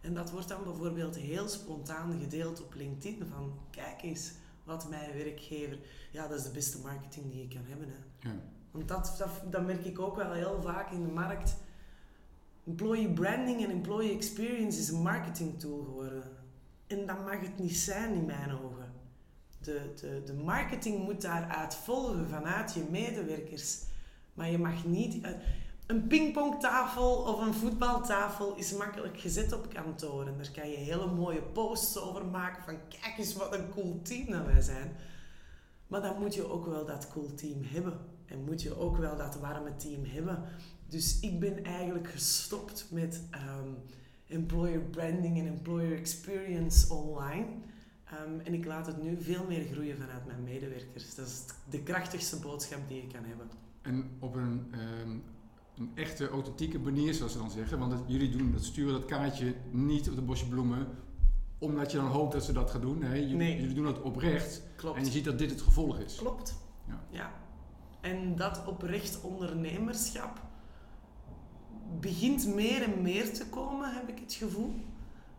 En 0.00 0.14
dat 0.14 0.30
wordt 0.30 0.48
dan 0.48 0.64
bijvoorbeeld 0.64 1.16
heel 1.16 1.48
spontaan 1.48 2.20
gedeeld 2.20 2.62
op 2.62 2.74
LinkedIn 2.74 3.26
van 3.30 3.52
kijk 3.70 4.02
eens 4.02 4.32
wat 4.64 4.88
mijn 4.88 5.12
werkgever... 5.12 5.78
Ja, 6.10 6.28
dat 6.28 6.38
is 6.38 6.44
de 6.44 6.50
beste 6.50 6.78
marketing 6.78 7.30
die 7.30 7.42
je 7.42 7.48
kan 7.48 7.64
hebben. 7.66 7.88
Hè. 7.88 8.28
Ja. 8.28 8.34
Want 8.70 8.88
dat, 8.88 9.14
dat, 9.18 9.52
dat 9.52 9.66
merk 9.66 9.84
ik 9.84 9.98
ook 9.98 10.16
wel 10.16 10.32
heel 10.32 10.62
vaak 10.62 10.90
in 10.90 11.02
de 11.02 11.12
markt. 11.12 11.56
Employee 12.66 13.12
branding 13.12 13.64
en 13.64 13.70
employee 13.70 14.14
experience 14.14 14.78
is 14.78 14.88
een 14.88 15.02
marketing 15.02 15.60
tool 15.60 15.84
geworden. 15.84 16.22
En 16.86 17.06
dat 17.06 17.24
mag 17.24 17.40
het 17.40 17.58
niet 17.58 17.76
zijn 17.76 18.14
in 18.14 18.24
mijn 18.24 18.50
ogen. 18.50 18.92
De, 19.62 19.92
de, 20.00 20.22
de 20.24 20.32
marketing 20.34 21.04
moet 21.04 21.20
daaruit 21.22 21.74
volgen 21.74 22.28
vanuit 22.28 22.74
je 22.74 22.84
medewerkers. 22.90 23.78
Maar 24.34 24.50
je 24.50 24.58
mag 24.58 24.84
niet... 24.84 25.22
eh, 25.24 25.30
Een 25.86 26.06
pingpongtafel 26.06 27.14
of 27.16 27.46
een 27.46 27.54
voetbaltafel 27.54 28.56
is 28.56 28.72
makkelijk 28.72 29.20
gezet 29.20 29.52
op 29.52 29.72
kantoor. 29.74 30.26
En 30.26 30.34
daar 30.36 30.50
kan 30.50 30.70
je 30.70 30.76
hele 30.76 31.06
mooie 31.06 31.42
posts 31.42 31.98
over 31.98 32.26
maken 32.26 32.62
van 32.64 32.76
kijk 33.00 33.18
eens 33.18 33.34
wat 33.34 33.54
een 33.54 33.68
cool 33.70 34.00
team 34.02 34.30
dat 34.30 34.46
wij 34.46 34.60
zijn. 34.60 34.92
Maar 35.86 36.00
dan 36.02 36.18
moet 36.20 36.34
je 36.34 36.50
ook 36.50 36.66
wel 36.66 36.86
dat 36.86 37.08
cool 37.08 37.34
team 37.34 37.58
hebben. 37.62 37.98
En 38.26 38.44
moet 38.44 38.62
je 38.62 38.78
ook 38.78 38.96
wel 38.96 39.16
dat 39.16 39.38
warme 39.40 39.76
team 39.76 40.04
hebben. 40.04 40.42
Dus 40.88 41.20
ik 41.20 41.40
ben 41.40 41.64
eigenlijk 41.64 42.08
gestopt 42.10 42.86
met 42.90 43.22
ehm, 43.30 43.68
employer 44.26 44.80
branding 44.80 45.38
en 45.38 45.46
employer 45.46 45.96
experience 45.98 46.94
online. 46.94 47.46
Ehm, 48.12 48.40
en 48.44 48.54
ik 48.54 48.64
laat 48.64 48.86
het 48.86 49.02
nu 49.02 49.16
veel 49.22 49.44
meer 49.48 49.64
groeien 49.72 49.96
vanuit 49.96 50.26
mijn 50.26 50.42
medewerkers. 50.42 51.14
Dat 51.14 51.26
is 51.26 51.44
de 51.70 51.82
krachtigste 51.82 52.36
boodschap 52.38 52.88
die 52.88 53.02
ik 53.02 53.12
kan 53.12 53.24
hebben. 53.24 53.50
En 53.82 54.10
op 54.18 54.34
een, 54.34 54.66
ehm, 54.70 55.10
een 55.76 55.90
echte, 55.94 56.28
authentieke 56.28 56.78
manier, 56.78 57.14
zoals 57.14 57.32
ze 57.32 57.38
dan 57.38 57.50
zeggen. 57.50 57.78
Want 57.78 57.92
het- 57.92 58.02
jullie 58.06 58.30
doen, 58.36 58.52
dat 58.52 58.64
sturen 58.64 58.92
dat 58.92 59.04
kaartje 59.04 59.54
niet 59.70 60.08
op 60.08 60.14
de 60.14 60.22
bosje 60.22 60.48
bloemen, 60.48 60.86
omdat 61.58 61.90
je 61.90 61.96
dan 61.96 62.06
hoopt 62.06 62.32
dat 62.32 62.44
ze 62.44 62.52
dat 62.52 62.70
gaan 62.70 62.80
doen. 62.80 62.98
Nee, 62.98 63.20
jullie, 63.20 63.36
Nee. 63.36 63.60
jullie 63.60 63.74
doen 63.74 63.84
dat 63.84 64.02
oprecht. 64.02 64.62
Klopt. 64.76 64.96
En 64.98 65.04
je 65.04 65.10
ziet 65.10 65.24
dat 65.24 65.38
dit 65.38 65.50
het 65.50 65.60
gevolg 65.62 65.98
is. 65.98 66.16
Klopt. 66.16 66.60
Ja. 67.10 67.32
En 68.00 68.36
dat 68.36 68.66
oprecht 68.66 69.20
ondernemerschap 69.20 70.40
begint 72.00 72.54
meer 72.54 72.82
en 72.82 73.02
meer 73.02 73.32
te 73.32 73.46
komen, 73.48 73.94
heb 73.94 74.08
ik 74.08 74.18
het 74.18 74.32
gevoel. 74.32 74.74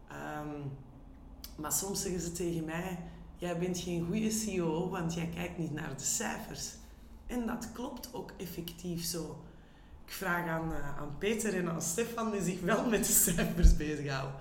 Ehm, 0.07 0.47
maar 1.55 1.71
soms 1.71 2.01
zeggen 2.01 2.21
ze 2.21 2.31
tegen 2.31 2.65
mij, 2.65 2.99
jij 3.37 3.57
bent 3.57 3.77
geen 3.77 4.05
goede 4.05 4.31
CEO, 4.31 4.89
want 4.89 5.13
jij 5.13 5.29
kijkt 5.35 5.57
niet 5.57 5.73
naar 5.73 5.97
de 5.97 6.03
cijfers. 6.03 6.69
En 7.27 7.45
dat 7.45 7.71
klopt 7.71 8.13
ook 8.13 8.31
effectief 8.37 9.03
zo. 9.03 9.43
Ik 10.05 10.11
vraag 10.11 10.47
aan, 10.47 10.73
eh, 10.73 10.97
aan 10.97 11.17
Peter 11.17 11.55
en 11.57 11.69
aan 11.69 11.81
Stefan 11.81 12.31
die 12.31 12.41
zich 12.41 12.61
wel 12.61 12.89
met 12.89 13.05
de 13.05 13.13
cijfers 13.33 13.75
bezighouden. 13.75 14.35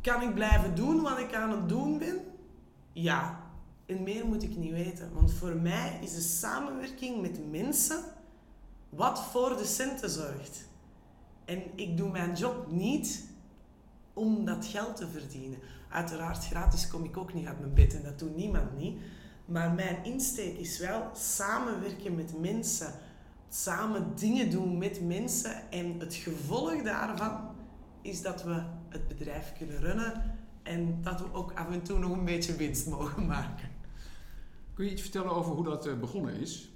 Kan 0.00 0.22
ik 0.22 0.34
blijven 0.34 0.74
doen 0.74 1.00
wat 1.00 1.18
ik 1.18 1.34
aan 1.34 1.50
het 1.50 1.68
doen 1.68 1.98
ben? 1.98 2.18
Ja. 2.92 3.48
En 3.86 4.02
meer 4.02 4.26
moet 4.26 4.42
ik 4.42 4.56
niet 4.56 4.72
weten. 4.72 5.12
Want 5.12 5.32
voor 5.32 5.54
mij 5.54 5.98
is 6.02 6.14
de 6.14 6.20
samenwerking 6.20 7.20
met 7.20 7.50
mensen 7.50 8.04
wat 8.88 9.22
voor 9.22 9.56
de 9.56 9.64
centen 9.64 10.10
zorgt. 10.10 10.68
En 11.44 11.62
ik 11.74 11.96
doe 11.96 12.10
mijn 12.10 12.34
job 12.34 12.70
niet 12.70 13.24
om 14.20 14.44
dat 14.44 14.66
geld 14.66 14.96
te 14.96 15.08
verdienen. 15.08 15.58
Uiteraard, 15.88 16.46
gratis 16.46 16.88
kom 16.88 17.04
ik 17.04 17.16
ook 17.16 17.34
niet 17.34 17.46
uit 17.46 17.60
mijn 17.60 17.74
bed 17.74 17.94
en 17.94 18.02
dat 18.02 18.18
doet 18.18 18.36
niemand 18.36 18.78
niet. 18.78 19.00
Maar 19.44 19.70
mijn 19.72 20.04
insteek 20.04 20.58
is 20.58 20.78
wel 20.78 21.10
samenwerken 21.14 22.14
met 22.14 22.40
mensen. 22.40 22.92
Samen 23.48 24.12
dingen 24.14 24.50
doen 24.50 24.78
met 24.78 25.06
mensen. 25.06 25.70
En 25.70 25.98
het 25.98 26.14
gevolg 26.14 26.82
daarvan 26.82 27.40
is 28.02 28.22
dat 28.22 28.42
we 28.42 28.62
het 28.88 29.08
bedrijf 29.08 29.52
kunnen 29.58 29.78
runnen. 29.78 30.38
En 30.62 31.02
dat 31.02 31.20
we 31.20 31.32
ook 31.32 31.52
af 31.52 31.70
en 31.70 31.82
toe 31.82 31.98
nog 31.98 32.12
een 32.12 32.24
beetje 32.24 32.56
winst 32.56 32.86
mogen 32.86 33.26
maken. 33.26 33.68
Kun 34.74 34.84
je 34.84 34.90
iets 34.90 35.02
vertellen 35.02 35.30
over 35.30 35.52
hoe 35.52 35.64
dat 35.64 35.86
eh, 35.86 35.98
begonnen 35.98 36.34
is? 36.34 36.69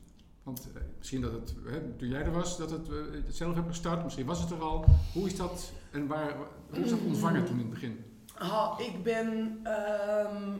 Want 0.44 0.68
eh, 0.74 0.82
misschien 0.98 1.20
dat 1.20 1.32
het, 1.32 1.54
hè, 1.64 1.80
toen 1.96 2.08
jij 2.08 2.22
er 2.22 2.32
was, 2.32 2.58
dat 2.58 2.70
het, 2.70 2.88
eh, 2.88 2.96
het 3.24 3.36
zelf 3.36 3.54
hebt 3.54 3.68
gestart. 3.68 4.04
Misschien 4.04 4.26
was 4.26 4.40
het 4.40 4.50
er 4.50 4.60
al. 4.60 4.84
Hoe 5.12 5.26
is 5.26 5.36
dat 5.36 5.72
en 5.90 6.06
waar, 6.06 6.36
hoe 6.70 6.84
is 6.84 6.90
dat 6.90 7.00
ontvangen 7.06 7.44
toen 7.44 7.54
in 7.54 7.60
het 7.60 7.70
begin? 7.70 8.04
Ah, 8.34 8.80
ik 8.80 9.02
ben 9.02 9.58
ehm, 9.62 10.58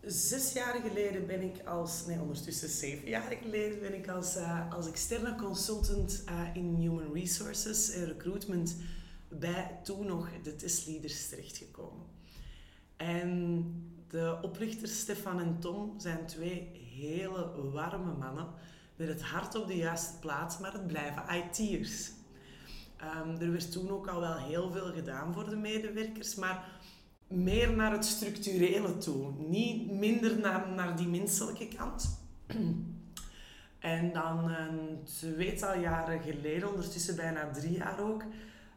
zes 0.00 0.52
jaar 0.52 0.80
geleden 0.80 1.26
ben 1.26 1.42
ik 1.42 1.66
als, 1.66 2.06
nee 2.06 2.20
ondertussen 2.20 2.68
zeven 2.68 3.08
jaar 3.08 3.36
geleden 3.42 3.80
ben 3.80 3.94
ik 3.94 4.08
als, 4.08 4.36
eh, 4.36 4.72
als 4.72 4.88
externe 4.88 5.34
consultant 5.34 6.24
in 6.54 6.74
Human 6.74 7.12
Resources 7.12 7.90
en 7.90 8.04
Recruitment 8.04 8.76
bij 9.28 9.80
toen 9.82 10.06
nog 10.06 10.28
de 10.42 10.56
testleaders 10.56 11.28
terechtgekomen. 11.28 12.06
En 12.96 13.64
de 14.08 14.38
oprichters 14.42 14.98
Stefan 14.98 15.40
en 15.40 15.58
Tom 15.58 16.00
zijn 16.00 16.26
twee 16.26 16.70
hele 16.98 17.70
warme 17.72 18.12
mannen 18.12 18.46
met 18.98 19.08
het 19.08 19.22
hart 19.22 19.54
op 19.54 19.66
de 19.66 19.76
juiste 19.76 20.18
plaats, 20.18 20.58
maar 20.58 20.72
het 20.72 20.86
blijven 20.86 21.22
IT'ers. 21.34 22.10
Ehm, 22.96 23.40
er 23.40 23.52
werd 23.52 23.72
toen 23.72 23.90
ook 23.90 24.06
al 24.08 24.20
wel 24.20 24.36
heel 24.36 24.70
veel 24.70 24.92
gedaan 24.92 25.32
voor 25.32 25.50
de 25.50 25.56
medewerkers, 25.56 26.34
maar 26.34 26.64
meer 27.28 27.72
naar 27.72 27.92
het 27.92 28.04
structurele 28.04 28.98
toe. 28.98 29.32
Niet 29.48 29.90
minder 29.90 30.38
naar, 30.38 30.68
naar 30.68 30.96
die 30.96 31.08
menselijke 31.08 31.68
kant. 31.68 32.18
En 33.78 34.12
dan 34.12 34.50
een 34.50 35.04
tweetal 35.04 35.78
jaren 35.78 36.20
geleden, 36.20 36.68
ondertussen 36.68 37.16
bijna 37.16 37.50
drie 37.50 37.76
jaar 37.76 38.00
ook, 38.00 38.22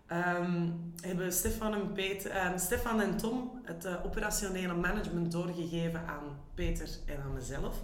ehm, 0.07 0.69
hebben 1.01 1.33
Stefan 1.33 1.73
en, 1.73 1.95
eh, 2.31 2.57
Stefan 2.57 3.01
en 3.01 3.17
Tom 3.17 3.61
het 3.63 3.85
eh, 3.85 4.05
operationele 4.05 4.73
management 4.73 5.31
doorgegeven 5.31 6.07
aan 6.07 6.23
Peter 6.53 6.89
en 7.05 7.21
aan 7.21 7.33
mezelf. 7.33 7.83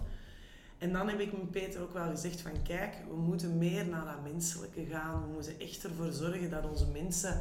En 0.78 0.92
dan 0.92 1.08
heb 1.08 1.20
ik 1.20 1.32
met 1.32 1.50
Peter 1.50 1.82
ook 1.82 1.92
wel 1.92 2.10
gezegd 2.10 2.40
van 2.40 2.62
kijk, 2.62 2.94
we 3.08 3.16
moeten 3.16 3.58
meer 3.58 3.86
naar 3.86 4.04
dat 4.04 4.32
menselijke 4.32 4.84
gaan. 4.90 5.22
We 5.22 5.32
moeten 5.32 5.60
echt 5.60 5.84
ervoor 5.84 6.12
zorgen 6.12 6.50
dat 6.50 6.68
onze 6.68 6.86
mensen... 6.86 7.40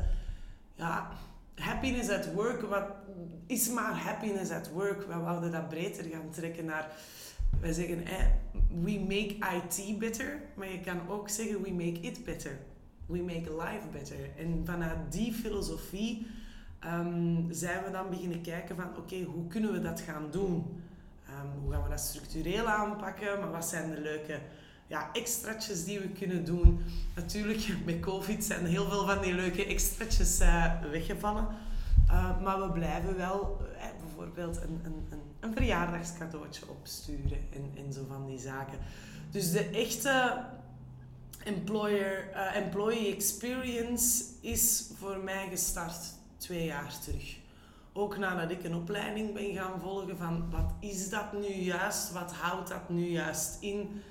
Ja, 0.76 1.12
happiness 1.56 2.10
at 2.10 2.34
work, 2.34 2.62
wat 2.62 2.86
is 3.46 3.70
maar 3.70 3.94
happiness 3.98 4.52
at 4.52 4.70
work? 4.70 5.08
We 5.08 5.18
wouden 5.18 5.52
dat 5.52 5.70
breder 5.70 6.04
gaan 6.04 6.30
trekken 6.30 6.66
naar... 6.66 6.92
Wij 7.60 7.74
zeggen, 7.74 8.04
we 8.84 9.00
make 9.00 9.36
IT 9.36 10.00
better, 10.00 10.42
maar 10.56 10.72
je 10.72 10.80
kan 10.80 11.08
ook 11.10 11.30
zeggen, 11.30 11.62
we 11.62 11.72
make 11.72 12.00
it 12.00 12.26
better. 12.26 12.58
We 13.06 13.18
make 13.18 13.56
life 13.56 13.88
better. 13.92 14.30
En 14.38 14.62
vanuit 14.66 15.12
die 15.12 15.34
filosofie 15.34 16.28
ehm, 16.80 17.52
zijn 17.52 17.84
we 17.84 17.92
dan 17.92 18.10
beginnen 18.10 18.42
kijken 18.42 18.76
van, 18.76 18.98
oké, 18.98 19.24
hoe 19.24 19.48
kunnen 19.48 19.72
we 19.72 19.82
dat 19.82 20.00
gaan 20.00 20.28
doen? 20.32 20.82
Ehm, 21.38 21.62
hoe 21.62 21.72
gaan 21.72 21.84
we 21.84 21.90
dat 21.90 22.00
structureel 22.00 22.66
aanpakken? 22.66 23.40
Maar 23.40 23.52
wat 23.52 23.66
zijn 23.66 23.92
de 23.92 24.02
leuke 24.02 24.40
ja, 24.88 25.10
extraatjes 25.14 25.86
die 25.86 26.00
we 26.00 26.10
kunnen 26.10 26.46
doen? 26.46 26.84
Natuurlijk, 27.16 27.68
met 27.86 28.00
COVID 28.00 28.44
zijn 28.44 28.66
heel 28.66 28.90
veel 28.90 29.06
van 29.06 29.22
die 29.22 29.34
leuke 29.34 29.66
extraatjes 29.66 30.40
eh, 30.40 30.82
weggevallen. 30.92 31.48
Uh, 32.08 32.42
maar 32.42 32.62
we 32.62 32.72
blijven 32.72 33.18
wel 33.18 33.62
eh, 33.80 33.86
bijvoorbeeld 34.02 34.58
een, 34.58 34.82
een, 34.84 35.08
een, 35.10 35.22
een 35.40 35.54
verjaardagscadeautje 35.54 36.70
opsturen 36.70 37.40
en, 37.54 37.72
en 37.86 37.94
zo 37.94 38.06
van 38.08 38.26
die 38.26 38.40
zaken. 38.40 38.78
Dus 39.32 39.52
de 39.52 39.70
echte 39.70 40.44
employer, 41.44 42.30
uh, 42.34 42.56
employee 42.56 43.16
experience 43.16 44.24
is 44.42 44.90
voor 44.98 45.18
mij 45.18 45.48
gestart 45.50 46.14
twee 46.38 46.66
jaar 46.66 47.00
terug. 47.04 47.38
Ook 47.98 48.18
nadat 48.18 48.52
ik 48.52 48.64
een 48.64 48.76
opleiding 48.76 49.34
ben 49.34 49.54
gaan 49.54 49.80
volgen 49.80 50.18
van 50.18 50.50
wat 50.52 50.74
is 50.80 51.10
dat 51.10 51.34
nu 51.34 51.48
juist, 51.48 52.12
wat 52.12 52.32
houdt 52.34 52.70
dat 52.70 52.90
nu 52.90 53.08
juist 53.08 53.58
in. 53.62 54.02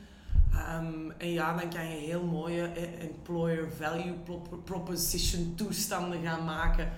Um, 0.52 1.10
en 1.18 1.30
ja, 1.32 1.56
dan 1.56 1.70
kan 1.70 1.90
je 1.90 1.96
heel 1.96 2.22
mooie 2.22 2.66
eh, 2.66 3.02
employer 3.02 3.72
value 3.72 4.12
prop 4.12 4.58
proposition 4.64 5.54
toestanden 5.54 6.22
gaan 6.22 6.44
maken. 6.44 6.92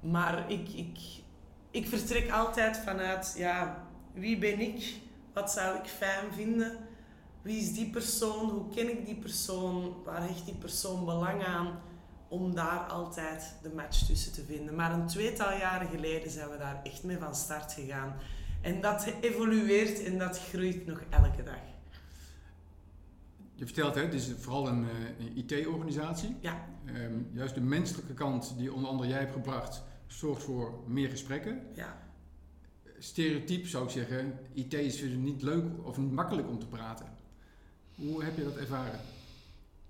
Maar 0.00 0.50
ik, 0.50 0.68
ik, 0.68 0.98
ik 1.70 1.86
vertrek 1.88 2.30
altijd 2.30 2.76
vanuit, 2.76 3.34
ja, 3.36 3.84
wie 4.12 4.38
ben 4.38 4.60
ik? 4.60 4.94
Wat 5.32 5.50
zou 5.50 5.76
ik 5.76 5.86
fijn 5.86 6.32
vinden? 6.32 6.76
Wie 7.42 7.60
is 7.60 7.74
die 7.74 7.90
persoon? 7.90 8.50
Hoe 8.50 8.68
ken 8.74 8.90
ik 8.90 9.06
die 9.06 9.16
persoon? 9.16 9.94
Waar 10.04 10.22
hecht 10.22 10.44
die 10.44 10.54
persoon 10.54 11.04
belang 11.04 11.44
aan? 11.44 11.80
Om 12.32 12.54
daar 12.54 12.78
altijd 12.78 13.54
de 13.62 13.70
match 13.74 14.06
tussen 14.06 14.32
te 14.32 14.44
vinden. 14.44 14.74
Maar 14.74 14.92
een 14.92 15.06
tweetal 15.06 15.52
jaren 15.52 15.88
geleden 15.88 16.30
zijn 16.30 16.50
we 16.50 16.56
daar 16.58 16.80
echt 16.82 17.02
mee 17.02 17.18
van 17.18 17.34
start 17.34 17.72
gegaan. 17.72 18.14
En 18.60 18.80
dat 18.80 19.12
evolueert 19.20 20.04
en 20.04 20.18
dat 20.18 20.38
groeit 20.38 20.86
nog 20.86 21.02
elke 21.10 21.42
dag. 21.42 21.60
Je 23.54 23.64
vertelt, 23.64 23.94
hè, 23.94 24.02
het 24.02 24.14
is 24.14 24.32
vooral 24.38 24.68
een, 24.68 24.86
een 25.18 25.36
IT-organisatie. 25.36 26.36
Ja. 26.40 26.68
Um, 26.86 27.30
juist 27.32 27.54
de 27.54 27.60
menselijke 27.60 28.14
kant 28.14 28.54
die 28.56 28.72
onder 28.72 28.90
andere 28.90 29.08
jij 29.08 29.18
hebt 29.18 29.32
gebracht, 29.32 29.82
zorgt 30.06 30.42
voor 30.42 30.82
meer 30.86 31.08
gesprekken. 31.08 31.66
Ja. 31.74 32.02
Stereotyp 32.98 33.66
zou 33.66 33.84
ik 33.84 33.90
zeggen, 33.90 34.38
IT 34.52 34.74
is 34.74 35.02
niet 35.02 35.42
leuk 35.42 35.64
of 35.82 35.96
niet 35.96 36.12
makkelijk 36.12 36.48
om 36.48 36.58
te 36.58 36.66
praten. 36.66 37.06
Hoe 37.94 38.24
heb 38.24 38.36
je 38.36 38.44
dat 38.44 38.56
ervaren? 38.56 39.00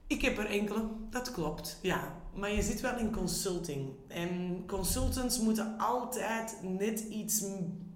Ik 0.06 0.22
heb 0.22 0.38
er 0.38 0.46
enkele, 0.46 0.88
dat 1.10 1.32
klopt, 1.32 1.78
ja. 1.82 2.21
Maar 2.34 2.52
je 2.52 2.62
zit 2.62 2.80
wel 2.80 2.98
in 2.98 3.12
consulting. 3.12 3.90
En 4.08 4.62
consultants 4.66 5.40
moeten 5.40 5.78
altijd 5.78 6.58
net 6.62 7.00
iets 7.00 7.44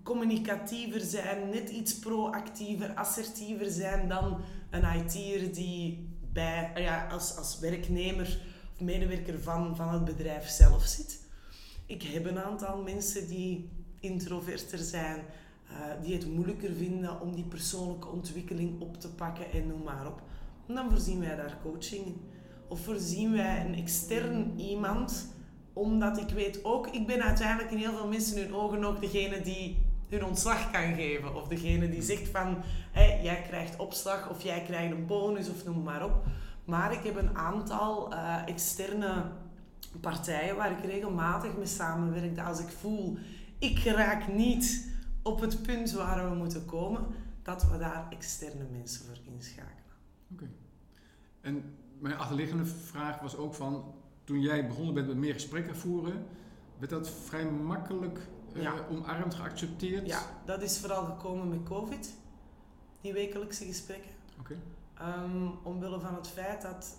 communicatiever 0.02 1.00
zijn, 1.00 1.49
net 1.49 1.71
iets 1.71 1.99
proactiever, 1.99 2.95
assertiever 2.95 3.71
zijn 3.71 4.09
dan 4.09 4.40
een 4.71 4.85
IT'er 4.99 5.55
die 5.55 6.09
bij, 6.33 6.73
ja, 6.75 7.07
als, 7.07 7.37
als 7.37 7.59
werknemer 7.59 8.40
of 8.73 8.81
medewerker 8.81 9.40
van, 9.40 9.76
van 9.76 9.88
het 9.88 10.05
bedrijf 10.05 10.49
zelf 10.49 10.85
zit. 10.85 11.21
Ik 11.87 12.02
heb 12.02 12.26
een 12.26 12.38
aantal 12.38 12.83
mensen 12.83 13.28
die 13.28 13.71
introverter 14.00 14.78
zijn, 14.78 15.25
uh, 15.71 16.02
die 16.02 16.14
het 16.14 16.35
moeilijker 16.35 16.75
vinden 16.75 17.21
om 17.21 17.35
die 17.35 17.45
persoonlijke 17.45 18.09
ontwikkeling 18.09 18.81
op 18.81 19.00
te 19.00 19.09
pakken 19.09 19.50
en 19.52 19.66
noem 19.66 19.83
maar 19.83 20.07
op. 20.07 20.23
dan 20.66 20.90
voorzien 20.90 21.21
wij 21.21 21.37
daar 21.37 21.59
coaching 21.62 22.07
in. 22.07 22.36
Of 22.69 22.81
voorzien 22.81 23.33
wij 23.33 23.67
een 23.67 23.75
extern 23.75 24.61
iemand, 24.61 25.35
omdat 25.73 26.19
ik 26.19 26.29
weet 26.29 26.65
ook, 26.65 26.87
ik 26.89 27.07
ben 27.07 27.23
uiteindelijk 27.23 27.71
in 27.71 27.79
heel 27.79 27.97
veel 27.97 28.09
mensen 28.09 28.43
hun 28.43 28.55
ogen 28.55 28.85
ook 28.85 29.01
degene 29.01 29.41
die 29.41 29.85
hun 30.09 30.25
ontslag 30.25 30.71
kan 30.71 30.95
geven. 30.95 31.35
Of 31.35 31.49
degene 31.49 31.89
die 31.89 32.03
zegt 32.03 32.29
van, 32.29 32.63
jij 33.23 33.43
krijgt 33.49 33.77
opslag 33.77 34.31
of 34.31 34.43
jij 34.43 34.63
krijgt 34.63 34.93
een 34.93 35.07
bonus 35.07 35.49
of 35.49 35.65
noem 35.65 35.83
maar 35.83 36.05
op. 36.05 36.25
Maar 36.65 36.93
ik 36.93 37.05
heb 37.05 37.17
een 37.17 37.37
aantal 37.37 38.13
uh, 38.13 38.49
externe 38.49 39.25
partijen 40.01 40.57
waar 40.57 40.71
ik 40.71 40.85
regelmatig 40.85 41.57
mee 41.57 41.67
samenwerk. 41.67 42.39
Als 42.39 42.61
ik 42.61 42.69
voel, 42.69 43.19
ik 43.59 43.79
raak 43.79 44.29
niet 44.29 44.95
op 45.23 45.41
het 45.41 45.63
punt 45.63 45.93
waar 45.93 46.31
we 46.31 46.37
moeten 46.37 46.65
komen, 46.65 47.07
dat 47.43 47.71
we 47.71 47.79
daar 47.79 48.07
externe 48.11 48.65
mensen 48.71 49.07
voor 49.07 49.19
inschakelen. 49.35 49.95
Oké. 50.33 50.49
En 51.41 51.75
mijn 51.99 52.17
achterliggende 52.17 52.65
vraag 52.65 53.21
was 53.21 53.37
ook 53.37 53.55
van, 53.55 53.95
toen 54.25 54.41
jij 54.41 54.67
begonnen 54.67 54.95
bent 54.95 55.07
met 55.07 55.17
meer 55.17 55.33
gesprekken 55.33 55.76
voeren, 55.76 56.26
werd 56.79 56.91
dat 56.91 57.11
vrij 57.11 57.45
makkelijk 57.45 58.19
uh, 58.53 58.73
omarmd, 58.91 59.35
geaccepteerd? 59.35 60.07
Ja, 60.07 60.21
dat 60.45 60.62
is 60.62 60.79
vooral 60.79 61.05
gekomen 61.05 61.49
met 61.49 61.62
COVID, 61.62 62.15
die 63.00 63.12
wekelijkse 63.12 63.65
gesprekken. 63.65 64.11
Oké. 64.41 64.57
Um, 65.03 65.53
omwille 65.62 66.00
van 66.00 66.15
het 66.15 66.29
feit 66.29 66.62
dat 66.62 66.97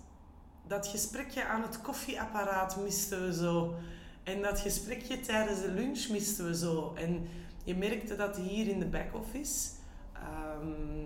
dat 0.68 0.88
gesprekje 0.88 1.46
aan 1.46 1.62
het 1.62 1.82
koffieapparaat 1.82 2.77
misten 2.77 3.25
we 3.25 3.34
zo. 3.34 3.75
En 4.24 4.42
dat 4.42 4.60
gesprekje 4.60 5.20
tijdens 5.20 5.62
de 5.62 5.72
lunch 5.72 6.10
misten 6.10 6.46
we 6.46 6.56
zo. 6.56 6.94
En 6.96 7.27
je 7.63 7.75
merkte 7.75 8.16
dat 8.16 8.38
hier 8.38 8.68
in 8.68 8.80
de 8.80 8.86
back-office, 8.86 9.70
um, 10.13 10.75
dat, 10.75 10.97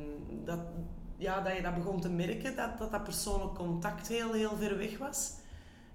ja, 1.22 1.42
dat 1.42 1.56
je 1.56 1.62
dat 1.62 1.76
begon 1.76 2.02
te 2.02 2.10
merken, 2.10 2.56
dat 2.56 2.78
dat, 2.78 2.92
dat 2.92 3.04
persoonlijk 3.04 3.54
contact 3.54 4.08
heel, 4.08 4.34
heel 4.34 4.56
ver 4.56 4.78
weg 4.78 4.98
was. 4.98 5.32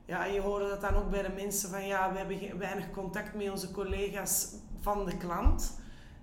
Ja, 0.04 0.25
je 0.25 0.40
hoorde 0.40 0.68
dat 0.68 0.80
dan 0.80 0.95
ook 0.95 1.11
bij 1.11 1.23
de 1.23 1.33
mensen 1.35 1.71
van, 1.71 1.87
ja, 1.87 2.12
we 2.12 2.18
hebben 2.18 2.59
weinig 2.59 2.90
contact 2.90 3.35
met 3.35 3.50
onze 3.50 3.71
collega's 3.71 4.49
van 4.80 5.04
de 5.04 5.16
klant. 5.16 5.78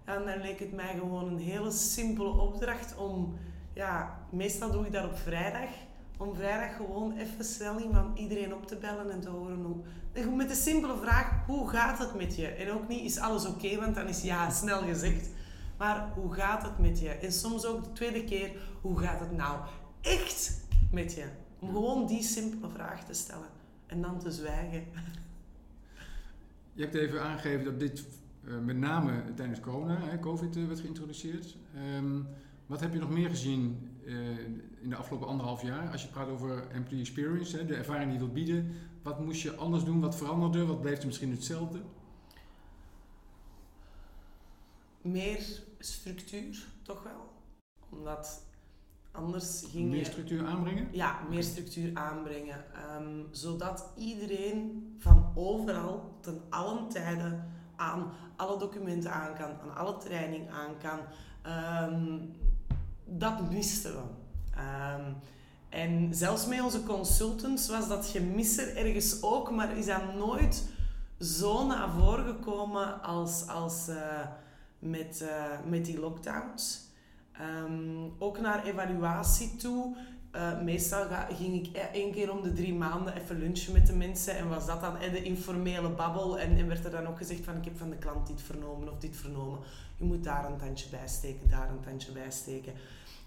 En 0.05 0.25
dan 0.25 0.41
leek 0.41 0.59
het 0.59 0.71
mij 0.71 0.95
gewoon 0.99 1.27
een 1.27 1.37
hele 1.37 1.71
simpele 1.71 2.29
opdracht 2.29 2.97
om, 2.97 3.37
ja, 3.73 4.19
meestal 4.29 4.71
doe 4.71 4.85
ik 4.85 4.91
dat 4.91 5.05
op 5.05 5.17
vrijdag, 5.17 5.69
om 6.17 6.35
vrijdag 6.35 6.75
gewoon 6.75 7.17
even 7.17 7.45
snel 7.45 7.79
iemand, 7.79 8.19
iedereen 8.19 8.53
op 8.53 8.67
te 8.67 8.75
bellen 8.75 9.11
en 9.11 9.21
te 9.21 9.29
horen 9.29 9.61
hoe... 9.63 10.35
Met 10.35 10.49
de 10.49 10.55
simpele 10.55 10.97
vraag, 10.97 11.45
hoe 11.45 11.69
gaat 11.69 11.99
het 11.99 12.15
met 12.15 12.35
je? 12.35 12.47
En 12.47 12.71
ook 12.71 12.87
niet, 12.87 13.03
is 13.03 13.19
alles 13.19 13.45
oké? 13.45 13.79
want 13.79 13.95
dan 13.95 14.07
is 14.07 14.21
ja 14.21 14.49
snel 14.49 14.81
gezegd. 14.81 15.29
Maar 15.77 16.11
hoe 16.15 16.33
gaat 16.33 16.63
het 16.63 16.79
met 16.79 16.99
je? 16.99 17.09
En 17.09 17.31
soms 17.31 17.65
ook 17.65 17.83
de 17.83 17.91
tweede 17.91 18.23
keer, 18.23 18.51
hoe 18.81 18.99
gaat 18.99 19.19
het 19.19 19.31
nou 19.31 19.59
echt 20.01 20.65
met 20.91 21.13
je? 21.13 21.25
Om 21.59 21.69
gewoon 21.69 22.07
die 22.07 22.23
simpele 22.23 22.69
vraag 22.69 23.05
te 23.05 23.13
stellen 23.13 23.47
en 23.85 24.01
dan 24.01 24.19
te 24.19 24.31
zwijgen. 24.31 24.83
Je 26.73 26.81
hebt 26.81 26.95
even 26.95 27.23
aangegeven 27.23 27.65
dat 27.65 27.79
dit 27.79 28.05
uh, 28.43 28.59
met 28.59 28.77
name 28.77 29.23
tijdens 29.35 29.59
corona, 29.59 29.99
hè, 29.99 30.19
COVID, 30.19 30.55
uh, 30.55 30.67
werd 30.67 30.79
geïntroduceerd. 30.79 31.57
Um, 31.97 32.27
wat 32.65 32.79
heb 32.79 32.93
je 32.93 32.99
nog 32.99 33.09
meer 33.09 33.29
gezien 33.29 33.89
uh, 34.05 34.39
in 34.81 34.89
de 34.89 34.95
afgelopen 34.95 35.27
anderhalf 35.27 35.61
jaar? 35.61 35.91
Als 35.91 36.01
je 36.01 36.07
praat 36.07 36.27
over 36.27 36.67
employee 36.71 37.01
experience, 37.01 37.57
hè, 37.57 37.65
de 37.65 37.75
ervaring 37.75 38.03
die 38.03 38.13
je 38.13 38.19
wilt 38.19 38.33
bieden. 38.33 38.71
Wat 39.01 39.19
moest 39.19 39.41
je 39.41 39.55
anders 39.55 39.83
doen? 39.83 39.99
Wat 39.99 40.15
veranderde? 40.15 40.65
Wat 40.65 40.81
bleef 40.81 40.99
er 40.99 41.05
misschien 41.05 41.31
hetzelfde? 41.31 41.81
Meer 45.03 45.63
structuur, 45.79 46.67
toch 46.81 47.03
wel. 47.03 47.31
Omdat 47.89 48.43
anders 49.11 49.63
ging 49.71 49.89
Meer 49.89 50.05
structuur 50.05 50.45
aanbrengen? 50.45 50.87
Ja, 50.91 51.19
meer 51.29 51.43
structuur 51.43 51.91
aanbrengen. 51.93 52.65
Um, 52.95 53.27
zodat 53.31 53.89
iedereen 53.97 54.95
van 54.97 55.31
overal, 55.35 56.17
ten 56.21 56.41
allen 56.49 56.89
tijden, 56.89 57.51
aan 57.75 58.11
alle 58.35 58.59
documenten 58.59 59.11
aan 59.11 59.35
kan, 59.35 59.49
aan 59.61 59.75
alle 59.75 59.97
training 59.97 60.49
aan 60.49 60.77
kan. 60.77 60.99
Um, 61.91 62.31
dat 63.05 63.51
misten 63.51 63.91
we. 63.91 64.01
Um, 64.61 65.15
en 65.69 66.13
zelfs 66.13 66.47
met 66.47 66.61
onze 66.61 66.83
consultants 66.83 67.69
was 67.69 67.87
dat 67.87 68.05
gemis 68.05 68.57
er 68.57 68.75
ergens 68.77 69.21
ook, 69.21 69.51
maar 69.51 69.77
is 69.77 69.85
dat 69.85 70.13
nooit 70.13 70.69
zo 71.19 71.65
naar 71.65 71.89
voren 71.89 72.25
gekomen 72.25 73.01
als, 73.01 73.47
als 73.47 73.89
uh, 73.89 74.19
met, 74.83 75.21
uh, 75.23 75.45
met 75.69 75.85
die 75.85 75.99
lockdowns. 75.99 76.91
Um, 77.41 78.13
ook 78.19 78.39
naar 78.39 78.65
evaluatie 78.65 79.55
toe. 79.55 79.95
Uh, 80.35 80.61
meestal 80.61 81.05
ging 81.37 81.67
ik 81.67 81.75
e-, 81.75 81.79
één 81.79 82.11
keer 82.11 82.31
om 82.31 82.41
de 82.41 82.53
drie 82.53 82.73
maanden 82.73 83.15
even 83.15 83.39
lunchen 83.39 83.73
met 83.73 83.87
de 83.87 83.93
mensen 83.93 84.37
en 84.37 84.49
was 84.49 84.65
dat 84.65 84.81
dan 84.81 84.93
de 84.99 85.23
informele 85.23 85.89
babbel. 85.89 86.39
En, 86.39 86.57
en 86.57 86.67
werd 86.67 86.85
er 86.85 86.91
dan 86.91 87.07
ook 87.07 87.17
gezegd 87.17 87.43
van 87.43 87.57
ik 87.57 87.65
heb 87.65 87.77
van 87.77 87.89
de 87.89 87.97
klant 87.97 88.27
dit 88.27 88.41
vernomen 88.41 88.91
of 88.91 88.97
dit 88.97 89.15
vernomen. 89.15 89.59
Je 89.97 90.03
moet 90.03 90.23
daar 90.23 90.45
een 90.45 90.57
tandje 90.57 90.89
bij 90.89 91.07
steken, 91.07 91.49
daar 91.49 91.69
een 91.69 91.79
tandje 91.79 92.11
bij 92.11 92.31
steken. 92.31 92.73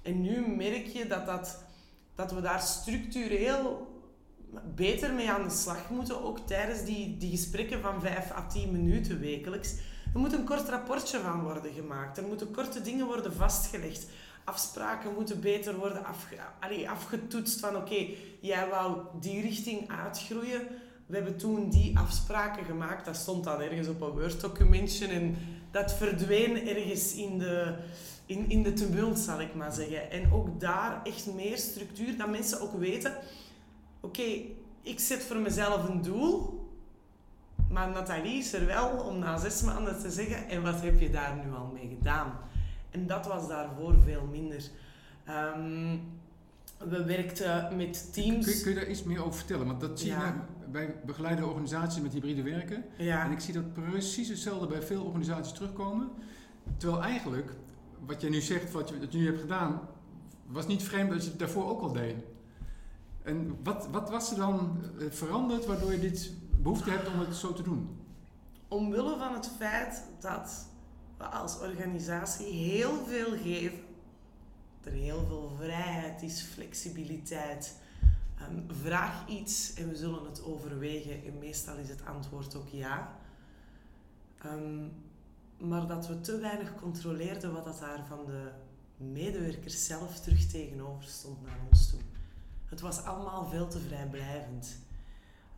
En 0.02 0.20
nu 0.20 0.48
merk 0.48 0.86
je 0.86 1.06
dat, 1.06 1.26
dat, 1.26 1.64
dat 2.14 2.32
we 2.32 2.40
daar 2.40 2.60
structureel 2.60 3.94
beter 4.74 5.14
mee 5.14 5.30
aan 5.30 5.42
de 5.42 5.54
slag 5.54 5.90
moeten, 5.90 6.24
ook 6.24 6.38
tijdens 6.38 6.84
die, 6.84 7.16
die 7.16 7.30
gesprekken 7.30 7.80
van 7.80 8.00
5 8.00 8.32
à 8.32 8.46
10 8.46 8.72
minuten 8.72 9.20
wekelijks. 9.20 9.74
Er 10.16 10.22
moet 10.22 10.32
een 10.32 10.44
kort 10.44 10.68
rapportje 10.68 11.20
van 11.20 11.42
worden 11.42 11.72
gemaakt. 11.72 12.18
Er 12.18 12.24
moeten 12.24 12.50
korte 12.50 12.82
dingen 12.82 13.06
worden 13.06 13.32
vastgelegd. 13.32 14.06
Afspraken 14.44 15.14
moeten 15.14 15.40
beter 15.40 15.76
worden 15.76 16.04
afge, 16.04 16.36
allee, 16.60 16.90
afgetoetst 16.90 17.60
van 17.60 17.76
oké, 17.76 18.06
jij 18.40 18.68
wou 18.68 18.98
die 19.20 19.40
richting 19.40 19.90
uitgroeien. 19.90 20.60
We 21.06 21.16
hebben 21.16 21.36
toen 21.36 21.70
die 21.70 21.98
afspraken 21.98 22.64
gemaakt. 22.64 23.04
Dat 23.04 23.16
stond 23.16 23.44
dan 23.44 23.60
ergens 23.60 23.88
op 23.88 24.00
een 24.00 24.10
Word-documentje 24.10 25.06
en 25.06 25.36
dat 25.70 25.92
verdween 25.92 26.68
ergens 26.68 27.14
in 27.14 27.38
de, 27.38 27.74
in, 28.26 28.50
in 28.50 28.62
de 28.62 28.72
tumult, 28.72 29.18
zal 29.18 29.40
ik 29.40 29.54
maar 29.54 29.72
zeggen. 29.72 30.10
En 30.10 30.32
ook 30.32 30.60
daar 30.60 31.00
echt 31.04 31.26
meer 31.34 31.58
structuur, 31.58 32.16
dat 32.16 32.30
mensen 32.30 32.60
ook 32.60 32.78
weten, 32.78 33.14
oké, 34.00 34.40
ik 34.82 35.00
zet 35.00 35.22
voor 35.22 35.36
mezelf 35.36 35.88
een 35.88 36.02
doel, 36.02 36.65
maar 37.70 37.90
Nathalie 37.90 38.38
is 38.38 38.52
er 38.52 38.66
wel 38.66 38.88
om 38.88 39.18
na 39.18 39.38
zes 39.38 39.62
maanden 39.62 40.00
te 40.00 40.10
zeggen, 40.10 40.48
en 40.48 40.62
wat 40.62 40.80
heb 40.80 41.00
je 41.00 41.10
daar 41.10 41.36
nu 41.44 41.54
al 41.54 41.70
mee 41.72 41.96
gedaan? 41.98 42.32
En 42.90 43.06
dat 43.06 43.26
was 43.26 43.48
daarvoor 43.48 43.94
veel 44.04 44.28
minder. 44.30 44.62
Um, 45.28 46.00
we 46.78 47.04
werkten 47.04 47.76
met 47.76 48.12
teams. 48.12 48.44
Kun 48.44 48.54
je, 48.54 48.60
kun 48.60 48.72
je, 48.72 48.78
daar 48.78 48.88
iets 48.88 49.02
meer 49.02 49.24
over 49.24 49.38
vertellen? 49.38 49.66
Want 49.66 49.80
dat 49.80 50.00
zie 50.00 50.10
je, 50.10 50.32
wij 50.70 50.94
begeleiden 51.06 51.48
organisaties 51.48 52.02
met 52.02 52.12
hybride 52.12 52.42
werken. 52.42 52.84
Ja. 52.96 53.24
En 53.24 53.32
ik 53.32 53.40
zie 53.40 53.54
dat 53.54 53.72
precies 53.72 54.28
hetzelfde 54.28 54.66
bij 54.66 54.82
veel 54.82 55.04
organisaties 55.04 55.52
terugkomen. 55.52 56.10
Terwijl 56.76 57.02
eigenlijk 57.02 57.52
wat 58.06 58.20
je 58.20 58.28
nu 58.28 58.40
zegt, 58.40 58.72
wat 58.72 58.88
je, 58.88 58.98
wat 58.98 59.12
je 59.12 59.18
nu 59.18 59.26
hebt 59.26 59.40
gedaan, 59.40 59.80
was 60.46 60.66
niet 60.66 60.82
vreemd 60.82 61.10
dat 61.10 61.24
je 61.24 61.30
het 61.30 61.38
daarvoor 61.38 61.68
ook 61.68 61.80
al 61.80 61.92
deed. 61.92 62.14
En 63.22 63.56
wat, 63.62 63.88
wat 63.90 64.10
was 64.10 64.30
er 64.30 64.36
dan 64.36 64.78
eh, 64.98 65.06
veranderd 65.10 65.66
waardoor 65.66 65.92
je 65.92 66.00
dit 66.00 66.32
behoefte 66.62 66.90
hebt 66.90 67.08
om 67.08 67.18
het 67.18 67.36
zo 67.36 67.52
te 67.52 67.62
doen? 67.62 67.96
Omwille 68.68 69.16
van 69.18 69.34
het 69.34 69.50
feit 69.58 70.02
dat 70.20 70.66
we 71.16 71.24
als 71.24 71.60
organisatie 71.60 72.46
heel 72.46 73.04
veel 73.06 73.36
geven, 73.42 73.78
er 74.84 74.92
heel 74.92 75.24
veel 75.26 75.56
vrijheid 75.60 76.22
is, 76.22 76.42
flexibiliteit. 76.42 77.76
Um, 78.50 78.66
vraag 78.82 79.28
iets 79.28 79.74
en 79.74 79.88
we 79.88 79.96
zullen 79.96 80.24
het 80.24 80.44
overwegen. 80.44 81.24
En 81.26 81.38
meestal 81.38 81.76
is 81.76 81.88
het 81.88 82.04
antwoord 82.04 82.56
ook 82.56 82.68
ja. 82.68 83.16
Um, 84.46 84.92
maar 85.58 85.86
dat 85.86 86.06
we 86.06 86.20
te 86.20 86.38
weinig 86.38 86.74
controleerden 86.74 87.52
wat 87.52 87.64
dat 87.64 87.78
daar 87.78 88.04
van 88.08 88.24
de 88.24 88.50
medewerkers 88.96 89.86
zelf 89.86 90.20
terug 90.20 90.46
tegenover 90.46 91.04
stond 91.04 91.42
naar 91.42 91.58
ons 91.70 91.90
toe. 91.90 92.00
Het 92.66 92.80
was 92.80 93.04
allemaal 93.04 93.48
veel 93.48 93.68
te 93.68 93.80
vrijblijvend. 93.80 94.78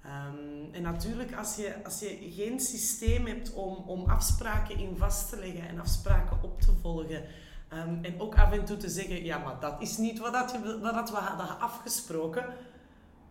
Um, 0.05 0.75
en 0.75 0.83
natuurlijk, 0.83 1.37
als 1.37 1.57
je, 1.57 1.85
als 1.85 1.99
je 1.99 2.19
geen 2.37 2.61
systeem 2.61 3.27
hebt 3.27 3.53
om, 3.53 3.75
om 3.87 4.05
afspraken 4.05 4.79
in 4.79 4.97
vast 4.97 5.29
te 5.29 5.39
leggen 5.39 5.69
en 5.69 5.81
afspraken 5.81 6.43
op 6.43 6.61
te 6.61 6.73
volgen, 6.83 7.25
um, 7.73 8.05
en 8.05 8.21
ook 8.21 8.39
af 8.39 8.53
en 8.53 8.65
toe 8.65 8.77
te 8.77 8.89
zeggen, 8.89 9.25
ja, 9.25 9.39
maar 9.39 9.61
dat 9.61 9.75
is 9.79 9.97
niet 9.97 10.19
wat, 10.19 10.33
dat 10.33 10.59
wat 10.83 10.95
dat 10.95 11.11
we 11.11 11.17
hadden 11.17 11.61
afgesproken, 11.61 12.45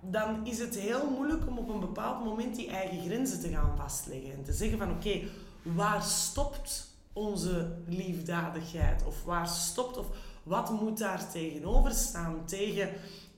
dan 0.02 0.46
is 0.46 0.60
het 0.60 0.76
heel 0.76 1.10
moeilijk 1.10 1.48
om 1.48 1.58
op 1.58 1.70
een 1.70 1.80
bepaald 1.80 2.24
moment 2.24 2.56
die 2.56 2.70
eigen 2.70 3.02
grenzen 3.02 3.40
te 3.40 3.50
gaan 3.50 3.78
vastleggen. 3.78 4.34
En 4.34 4.44
te 4.44 4.54
zeggen 4.54 4.78
van 4.78 4.92
oké, 4.92 5.22
waar 5.62 6.04
stopt 6.04 6.96
onze 7.14 7.76
liefdadigheid? 7.86 9.04
Of 9.06 9.24
waar 9.24 9.48
stopt, 9.48 9.98
of 9.98 10.08
wat 10.44 10.82
moet 10.82 10.98
daar 10.98 11.32
tegenover 11.32 11.92
staan? 11.92 12.46
Tegen 12.46 12.90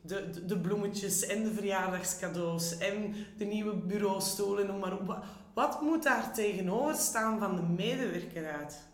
de, 0.01 0.45
de, 0.45 0.59
bloemetjes 0.59 1.25
en 1.25 1.43
de 1.43 1.53
verjaardagscadeaus 1.53 2.77
en 2.77 3.15
de 3.37 3.45
nieuwe 3.45 3.75
bureaustoelen, 3.75 4.67
noem 4.67 4.79
maar. 4.79 5.23
Wat 5.53 5.81
moet 5.81 6.03
daar 6.03 6.33
tegenover 6.33 6.95
staan 6.95 7.39
van 7.39 7.55
de 7.55 7.61
medewerker 7.61 8.51
uit? 8.51 8.87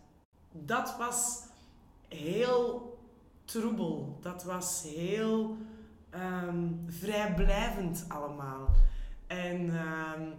Dat 0.52 0.96
was 0.98 1.42
heel 2.08 2.98
troebel. 3.44 4.18
Dat 4.20 4.44
was 4.44 4.82
heel 4.94 5.56
um, 6.14 6.84
vrijblijvend 6.86 8.04
allemaal. 8.08 8.68
En 9.26 9.60
um, 9.60 10.34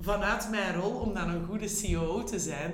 vanuit 0.00 0.50
mijn 0.50 0.74
rol 0.74 1.00
om 1.00 1.14
dan 1.14 1.28
een 1.28 1.44
goede 1.44 1.68
CEO 1.68 2.24
te 2.24 2.38
zijn, 2.38 2.72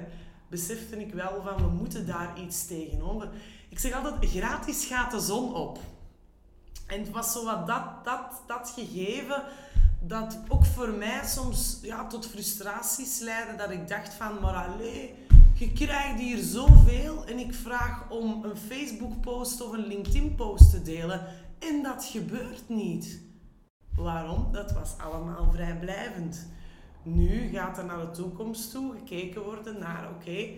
besefte 0.48 1.00
ik 1.00 1.14
wel 1.14 1.42
van 1.42 1.56
we 1.56 1.68
moeten 1.68 2.06
daar 2.06 2.40
iets 2.40 2.66
tegenover. 2.66 3.28
Ik 3.68 3.78
zeg 3.78 3.92
altijd, 3.92 4.30
gratis 4.30 4.86
gaat 4.86 5.10
de 5.10 5.20
zon 5.20 5.54
op. 5.54 5.78
En 6.88 7.00
het 7.00 7.10
was 7.10 7.32
zo 7.32 7.44
wat 7.44 7.66
dat, 7.66 8.04
dat, 8.04 8.42
dat 8.46 8.72
gegeven 8.76 9.42
dat 10.00 10.38
ook 10.48 10.64
voor 10.64 10.88
mij 10.88 11.26
soms 11.26 11.78
ja, 11.82 12.06
tot 12.06 12.26
frustraties 12.26 13.18
leidde. 13.18 13.56
Dat 13.56 13.70
ik 13.70 13.88
dacht 13.88 14.14
van, 14.14 14.40
maar 14.40 14.54
alleen, 14.54 15.08
je 15.54 15.72
krijgt 15.72 16.20
hier 16.20 16.38
zoveel 16.38 17.24
en 17.26 17.38
ik 17.38 17.54
vraag 17.54 18.10
om 18.10 18.44
een 18.44 18.56
Facebook 18.56 19.20
post 19.20 19.60
of 19.60 19.72
een 19.72 19.86
LinkedIn 19.86 20.34
post 20.34 20.70
te 20.70 20.82
delen. 20.82 21.26
En 21.58 21.82
dat 21.82 22.04
gebeurt 22.04 22.68
niet. 22.68 23.20
Waarom? 23.96 24.52
Dat 24.52 24.72
was 24.72 24.94
allemaal 24.98 25.52
vrijblijvend. 25.52 26.46
Nu 27.02 27.48
gaat 27.52 27.78
er 27.78 27.84
naar 27.84 28.00
de 28.00 28.10
toekomst 28.10 28.70
toe 28.70 28.94
gekeken 28.98 29.42
worden 29.42 29.78
naar, 29.78 30.10
oké, 30.10 30.48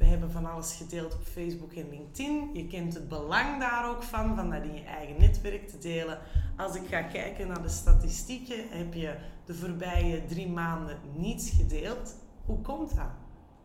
we 0.00 0.06
hebben 0.06 0.30
van 0.30 0.46
alles 0.46 0.72
gedeeld 0.72 1.14
op 1.14 1.22
Facebook 1.22 1.72
en 1.72 1.88
LinkedIn. 1.90 2.50
Je 2.52 2.66
kent 2.66 2.94
het 2.94 3.08
belang 3.08 3.60
daar 3.60 3.88
ook 3.88 4.02
van, 4.02 4.36
van 4.36 4.50
dat 4.50 4.62
in 4.62 4.74
je 4.74 4.84
eigen 4.84 5.20
netwerk 5.20 5.68
te 5.68 5.78
delen. 5.78 6.18
Als 6.56 6.76
ik 6.76 6.82
ga 6.88 7.02
kijken 7.02 7.48
naar 7.48 7.62
de 7.62 7.68
statistieken, 7.68 8.68
heb 8.68 8.94
je 8.94 9.16
de 9.44 9.54
voorbije 9.54 10.24
drie 10.24 10.48
maanden 10.48 10.98
niets 11.16 11.50
gedeeld. 11.50 12.14
Hoe 12.46 12.60
komt 12.60 12.96
dat? 12.96 13.10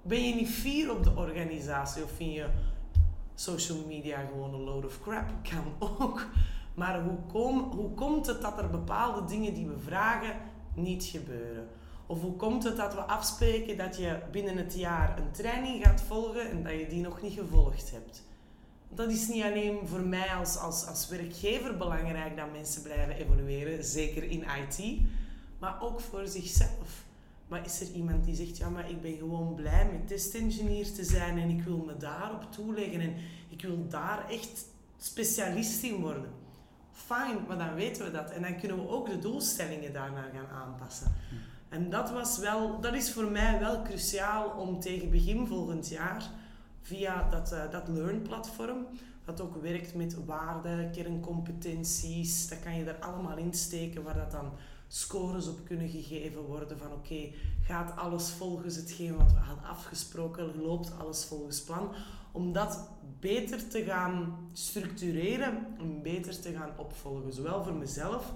Ben 0.02 0.28
je 0.28 0.36
niet 0.36 0.50
fier 0.50 0.92
op 0.92 1.04
de 1.04 1.16
organisatie 1.16 2.04
of 2.04 2.12
vind 2.12 2.34
je 2.34 2.50
social 3.36 3.86
media 3.88 4.26
gewoon 4.26 4.54
een 4.54 4.64
load 4.64 4.86
of 4.86 5.02
crap? 5.02 5.30
Kan 5.50 5.90
ook. 6.00 6.28
Maar 6.74 7.04
hoe, 7.04 7.18
kom, 7.32 7.60
hoe 7.60 7.94
komt 7.94 8.26
het 8.26 8.42
dat 8.42 8.58
er 8.58 8.70
bepaalde 8.70 9.28
dingen 9.28 9.54
die 9.54 9.68
we 9.68 9.80
vragen 9.80 10.36
niet 10.74 11.04
gebeuren? 11.04 11.68
Of 12.08 12.22
hoe 12.22 12.36
komt 12.36 12.64
het 12.64 12.78
dat 12.78 12.94
we 12.94 13.00
afspreken 13.00 13.78
dat 13.78 13.98
je 13.98 14.20
binnen 14.32 14.58
het 14.58 14.74
jaar 14.74 15.18
een 15.18 15.32
training 15.32 15.84
gaat 15.86 16.02
volgen 16.02 16.50
en 16.50 16.64
dat 16.64 16.72
je 16.72 16.88
die 16.88 17.02
nog 17.02 17.22
niet 17.22 17.34
gevolgd 17.34 17.92
hebt? 17.92 18.24
Dat 18.90 19.12
is 19.12 19.28
niet 19.28 19.44
alleen 19.44 19.88
voor 19.88 20.00
mij 20.00 20.28
als, 20.28 20.58
als, 20.58 20.86
als 20.86 21.10
werkgever 21.10 21.78
belangrijk 21.78 22.38
dat 22.38 22.52
mensen 22.52 22.82
blijven 22.82 23.16
evolueren, 23.16 23.84
zeker 23.84 24.24
in 24.24 24.44
IT, 24.44 25.02
maar 25.60 25.82
ook 25.82 26.00
voor 26.00 26.28
zichzelf. 26.28 27.04
Maar 27.48 27.66
is 27.66 27.82
er 27.82 27.92
iemand 27.92 28.26
die 28.26 28.36
zegt, 28.36 28.58
ja, 28.58 28.70
maar 28.70 28.90
ik 28.90 29.02
ben 29.02 29.18
gewoon 29.18 29.56
blij 29.56 29.90
met 29.92 30.08
testengineer 30.08 30.94
te 30.94 31.04
zijn 31.04 31.38
en 31.38 31.50
ik 31.50 31.64
wil 31.64 31.78
me 31.78 31.98
daarop 31.98 32.52
toeleggen 32.52 33.02
en 33.02 33.14
ik 33.50 33.62
wil 33.62 33.88
daar 33.90 34.30
echt 34.30 34.66
specialist 34.98 35.84
in 35.84 35.96
worden? 35.96 36.30
Fine, 36.92 37.40
maar 37.48 37.58
dan 37.58 37.74
weten 37.74 38.06
we 38.06 38.12
dat. 38.12 38.32
En 38.32 38.42
dan 38.42 38.60
kunnen 38.60 38.78
we 38.78 38.90
ook 38.90 39.10
de 39.10 39.20
doelstellingen 39.20 39.94
daarnaar 39.94 40.30
gaan 40.34 40.58
aanpassen. 40.58 41.14
En 41.70 41.90
dat, 41.90 42.12
was 42.12 42.38
wel, 42.38 42.80
dat 42.82 42.94
is 42.94 43.12
voor 43.12 43.32
mij 43.32 43.60
wel 43.60 43.82
cruciaal 43.82 44.50
om 44.50 44.80
tegen 44.80 45.10
begin 45.10 45.48
volgend 45.48 45.90
jaar 45.90 46.24
via 46.82 47.30
dat, 47.30 47.54
uh, 47.54 47.72
dat 47.72 47.88
Learn-platform, 47.88 48.86
dat 49.24 49.42
ook 49.42 49.62
werkt 49.62 49.96
met 49.96 50.26
waarden, 50.26 50.92
kerncompetenties, 50.92 52.48
dat 52.48 52.60
kan 52.60 52.76
je 52.76 52.84
er 52.84 53.00
allemaal 53.00 53.38
in 53.38 53.54
steken 53.54 54.04
waar 54.04 54.18
dat 54.18 54.32
dan 54.32 54.52
scores 54.88 55.48
op 55.48 55.60
kunnen 55.66 55.90
gegeven 55.90 56.42
worden 56.42 56.78
van 56.78 56.92
oké, 56.92 57.32
gaat 57.62 57.98
alles 57.98 58.30
volgens 58.30 58.76
hetgeen 58.76 59.18
wat 59.18 59.34
we 59.34 59.40
hadden 59.40 59.70
afgesproken, 59.70 60.62
loopt 60.62 61.00
alles 61.00 61.26
volgens 61.26 61.62
plan, 61.62 61.92
om 62.32 62.54
dat 62.54 62.90
beter 63.20 63.68
te 63.68 63.84
gaan 63.84 64.38
structureren 64.54 65.68
en 65.80 66.02
beter 66.02 66.42
te 66.42 66.52
gaan 66.52 66.72
opvolgen, 66.78 67.34
zowel 67.34 67.64
voor 67.64 67.76
mezelf 67.76 68.34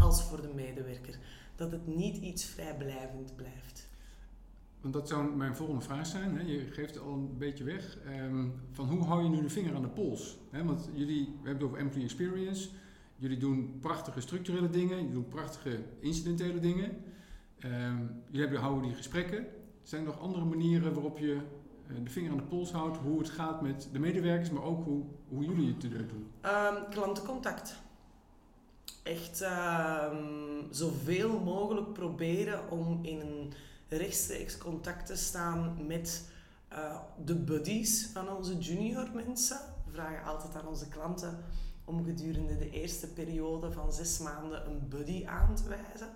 als 0.00 0.22
voor 0.22 0.42
de 0.42 0.52
medewerker 0.54 1.18
dat 1.56 1.72
het 1.72 1.86
niet 1.86 2.16
iets 2.16 2.44
vrijblijvend 2.44 3.36
blijft. 3.36 3.88
Want 4.80 4.96
dat 4.96 5.08
zou 5.08 5.36
mijn 5.36 5.56
volgende 5.56 5.80
vraag 5.80 6.06
zijn. 6.06 6.36
Hè? 6.36 6.42
Je 6.42 6.58
geeft 6.70 6.94
het 6.94 7.04
al 7.04 7.12
een 7.12 7.38
beetje 7.38 7.64
weg. 7.64 7.98
Um, 8.06 8.54
van 8.70 8.88
hoe 8.88 9.02
hou 9.04 9.22
je 9.22 9.28
nu 9.28 9.42
de 9.42 9.48
vinger 9.48 9.74
aan 9.74 9.82
de 9.82 9.88
pols? 9.88 10.38
Want 10.64 10.88
jullie, 10.94 11.24
we 11.24 11.48
hebben 11.48 11.54
het 11.54 11.62
over 11.62 11.78
employee 11.78 12.04
experience. 12.04 12.68
Jullie 13.16 13.38
doen 13.38 13.78
prachtige 13.80 14.20
structurele 14.20 14.70
dingen. 14.70 14.96
Jullie 14.96 15.12
doen 15.12 15.28
prachtige 15.28 15.78
incidentele 16.00 16.60
dingen. 16.60 16.90
Um, 17.64 18.22
jullie 18.26 18.40
hebben, 18.40 18.60
houden 18.60 18.82
die 18.82 18.94
gesprekken. 18.94 19.46
Zijn 19.82 20.00
er 20.00 20.06
nog 20.06 20.20
andere 20.20 20.44
manieren 20.44 20.92
waarop 20.92 21.18
je 21.18 21.36
uh, 21.90 22.04
de 22.04 22.10
vinger 22.10 22.30
aan 22.30 22.36
de 22.36 22.42
pols 22.42 22.72
houdt? 22.72 22.96
Hoe 22.96 23.18
het 23.18 23.30
gaat 23.30 23.62
met 23.62 23.88
de 23.92 23.98
medewerkers, 23.98 24.50
maar 24.50 24.62
ook 24.62 24.84
hoe, 24.84 25.02
hoe 25.28 25.44
jullie 25.44 25.74
het 25.78 25.80
doen? 25.80 26.26
Um, 26.44 26.88
klantencontact 26.90 27.82
echt 29.04 29.42
uh, 29.42 30.10
zoveel 30.70 31.38
mogelijk 31.40 31.92
proberen 31.92 32.70
om 32.70 32.98
in 33.02 33.20
een 33.20 33.52
rechtstreeks 33.88 34.58
contact 34.58 35.06
te 35.06 35.16
staan 35.16 35.86
met 35.86 36.28
uh, 36.72 36.96
de 37.24 37.34
buddies 37.34 38.10
van 38.12 38.28
onze 38.28 38.58
junior 38.58 39.08
mensen. 39.14 39.58
We 39.84 39.92
vragen 39.92 40.24
altijd 40.24 40.54
aan 40.54 40.68
onze 40.68 40.88
klanten 40.88 41.38
om 41.84 42.04
gedurende 42.04 42.58
de 42.58 42.70
eerste 42.70 43.06
periode 43.06 43.72
van 43.72 43.92
zes 43.92 44.18
maanden 44.18 44.66
een 44.66 44.88
buddy 44.88 45.26
aan 45.26 45.54
te 45.54 45.68
wijzen. 45.68 46.08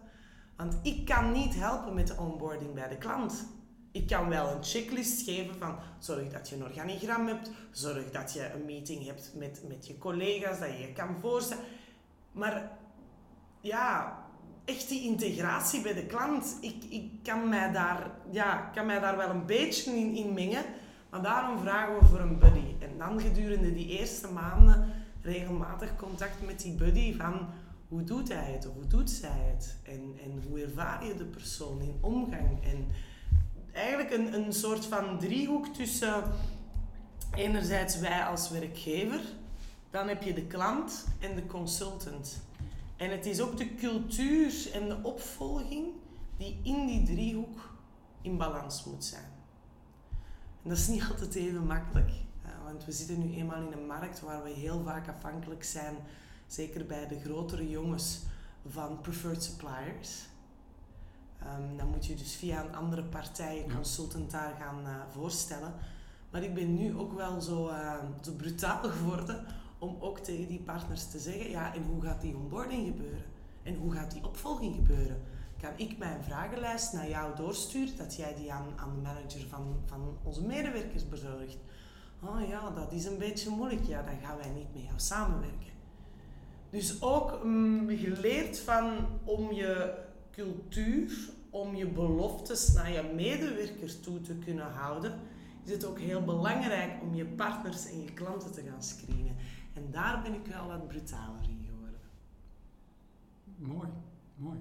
Want 0.57 0.77
ik 0.83 1.05
kan 1.05 1.33
niet 1.33 1.55
helpen 1.55 1.95
met 1.95 2.07
de 2.07 2.17
onboarding 2.17 2.75
bij 2.75 2.89
de 2.89 2.99
klant. 2.99 3.45
Ik 3.93 4.07
kan 4.07 4.29
wel 4.29 4.49
een 4.49 4.65
checklist 4.65 5.23
geven 5.23 5.55
van 5.59 5.79
zorg 5.99 6.29
dat 6.29 6.49
je 6.49 6.57
een 6.57 6.65
organigram 6.65 7.27
hebt, 7.27 7.51
zorg 7.71 8.11
dat 8.11 8.33
je 8.33 8.53
een 8.53 8.65
meeting 8.65 9.07
hebt 9.07 9.33
met, 9.35 9.63
met 9.69 9.87
je 9.87 9.99
collega's, 9.99 10.59
dat 10.59 10.69
je 10.69 10.79
je 10.79 10.93
kan 10.93 11.17
voorstellen. 11.21 11.65
Maar 12.33 12.78
ja, 13.61 14.19
echt 14.65 14.89
die 14.89 15.03
integratie 15.03 15.81
bij 15.81 15.95
de 15.95 16.07
klant. 16.07 16.57
Ik, 16.61 16.85
ik 16.89 17.11
kan, 17.23 17.49
mij 17.49 17.73
daar, 17.73 18.11
ja, 18.31 18.71
kan 18.75 18.87
mij 18.87 19.01
daar 19.01 19.17
wel 19.17 19.31
een 19.31 19.47
beetje 19.47 19.91
in, 19.97 20.15
in 20.17 20.33
mengen. 20.33 20.65
Maar 21.11 21.23
daarom 21.23 21.59
vragen 21.59 21.99
we 21.99 22.05
voor 22.05 22.21
een 22.21 22.39
buddy. 22.39 22.75
En 22.79 22.99
dan 22.99 23.21
gedurende 23.21 23.73
die 23.73 23.99
eerste 23.99 24.29
maanden 24.29 24.93
regelmatig 25.23 25.97
contact 25.97 26.47
met 26.47 26.61
die 26.61 26.75
buddy 26.75 27.17
van 27.17 27.49
hoe 27.89 28.05
doet 28.05 28.29
hij 28.29 28.53
het 28.53 28.69
of 28.69 28.75
hoe 28.75 28.87
doet 28.87 29.11
zij 29.11 29.53
het? 29.53 29.77
En, 29.83 30.19
en 30.25 30.43
hoe 30.49 30.61
ervaar 30.61 31.07
je 31.07 31.15
de 31.15 31.25
persoon 31.25 31.81
in 31.81 31.99
omgang? 32.01 32.65
En 32.65 32.87
eigenlijk 33.73 34.11
een, 34.11 34.35
een 34.35 34.53
soort 34.53 34.85
van 34.87 35.19
driehoek 35.19 35.67
tussen 35.67 36.23
enerzijds 37.35 37.99
wij 37.99 38.25
als 38.25 38.51
werkgever, 38.51 39.21
dan 39.91 40.09
heb 40.09 40.23
je 40.23 40.33
de 40.33 40.47
klant 40.47 41.07
en 41.19 41.35
de 41.35 41.47
consultant. 41.47 42.48
En 42.99 43.11
het 43.11 43.27
is 43.27 43.41
ook 43.41 43.57
de 43.57 43.75
cultuur 43.75 44.71
en 44.73 44.89
de 44.89 44.99
opvolging 45.03 45.87
die 46.37 46.61
in 46.63 46.87
die 46.87 47.03
driehoek 47.03 47.77
in 48.23 48.37
balans 48.37 48.85
moet 48.85 49.05
zijn. 49.05 49.31
En 50.63 50.69
dat 50.69 50.79
is 50.79 50.89
niet 50.89 51.05
altijd 51.11 51.35
even 51.35 51.67
makkelijk, 51.67 52.11
want 52.65 52.85
we 52.85 52.93
zitten 52.93 53.19
nu 53.19 53.35
eenmaal 53.35 53.63
in 53.63 53.73
een 53.73 53.87
markt 53.87 54.21
waar 54.21 54.43
we 54.43 54.51
heel 54.51 54.83
vaak 54.83 55.09
afhankelijk 55.09 55.65
zijn, 55.65 55.97
zeker 56.47 56.87
bij 56.87 57.09
de 57.09 57.21
grotere 57.21 57.69
jongens, 57.69 58.21
van 58.69 59.01
preferred 59.01 59.43
suppliers. 59.43 60.27
Um, 61.43 61.77
dan 61.77 61.89
moet 61.89 62.07
je 62.07 62.15
dus 62.15 62.35
via 62.35 62.65
een 62.65 62.75
andere 62.75 63.05
partij, 63.05 63.65
een 63.65 63.75
consultant 63.75 64.31
daar 64.31 64.55
gaan 64.59 64.81
uh, 64.85 65.03
voorstellen. 65.11 65.75
Maar 66.31 66.43
ik 66.43 66.55
ben 66.55 66.75
nu 66.75 66.97
ook 66.97 67.13
wel 67.13 67.41
zo, 67.41 67.69
uh, 67.69 67.95
zo 68.23 68.33
brutaal 68.33 68.91
geworden 68.91 69.47
om 69.79 69.97
ook 70.01 70.19
tegen 70.19 70.47
die 70.47 70.61
partners 70.61 71.11
te 71.11 71.19
zeggen, 71.19 71.51
ja, 71.51 71.75
en 71.75 71.83
hoe 71.83 72.03
gaat 72.03 72.21
die 72.21 72.37
onboarding 72.37 72.87
gebeuren? 72.87 73.25
En 73.63 73.75
hoe 73.75 73.93
gaat 73.93 74.11
die 74.11 74.25
opvolging 74.25 74.75
gebeuren? 74.75 75.23
Kan 75.61 75.73
ik 75.77 75.99
mijn 75.99 76.23
vragenlijst 76.23 76.93
naar 76.93 77.09
jou 77.09 77.37
doorsturen, 77.37 77.97
dat 77.97 78.17
jij 78.17 78.35
die 78.35 78.53
aan, 78.53 78.67
aan 78.77 78.95
de 78.95 79.01
manager 79.01 79.47
van, 79.49 79.77
van 79.85 80.17
onze 80.23 80.43
medewerkers 80.47 81.09
bezorgt? 81.09 81.59
Oh 82.23 82.49
ja, 82.49 82.71
dat 82.71 82.93
is 82.93 83.05
een 83.05 83.19
beetje 83.19 83.51
moeilijk. 83.51 83.85
Ja, 83.87 84.03
dan 84.03 84.19
gaan 84.23 84.37
wij 84.37 84.51
niet 84.51 84.73
met 84.75 84.83
jou 84.83 84.95
samenwerken. 84.97 85.77
Dus 86.71 87.03
ook 87.03 87.45
mm, 87.45 87.89
geleerd 87.89 88.61
van 88.61 88.97
om 89.25 89.53
je 89.53 89.95
cultuur, 90.31 91.31
om 91.51 91.75
je 91.75 91.87
beloftes 91.87 92.73
naar 92.73 92.93
je 92.93 93.13
medewerkers 93.15 94.01
toe 94.01 94.21
te 94.21 94.35
kunnen 94.35 94.73
houden, 94.73 95.21
is 95.65 95.71
het 95.71 95.85
ook 95.85 95.99
heel 95.99 96.25
belangrijk 96.25 97.03
om 97.03 97.15
je 97.15 97.25
partners 97.25 97.87
en 97.87 98.03
je 98.03 98.13
klanten 98.13 98.53
te 98.53 98.63
gaan 98.71 98.83
screenen. 98.83 99.37
En 99.79 99.91
daar 99.91 100.23
ben 100.23 100.35
ik 100.35 100.47
wel 100.47 100.67
wat 100.67 100.89
brutaler 100.89 101.43
in 101.43 101.67
geworden. 101.67 102.01
Mooi, 103.57 103.89
mooi. 104.37 104.59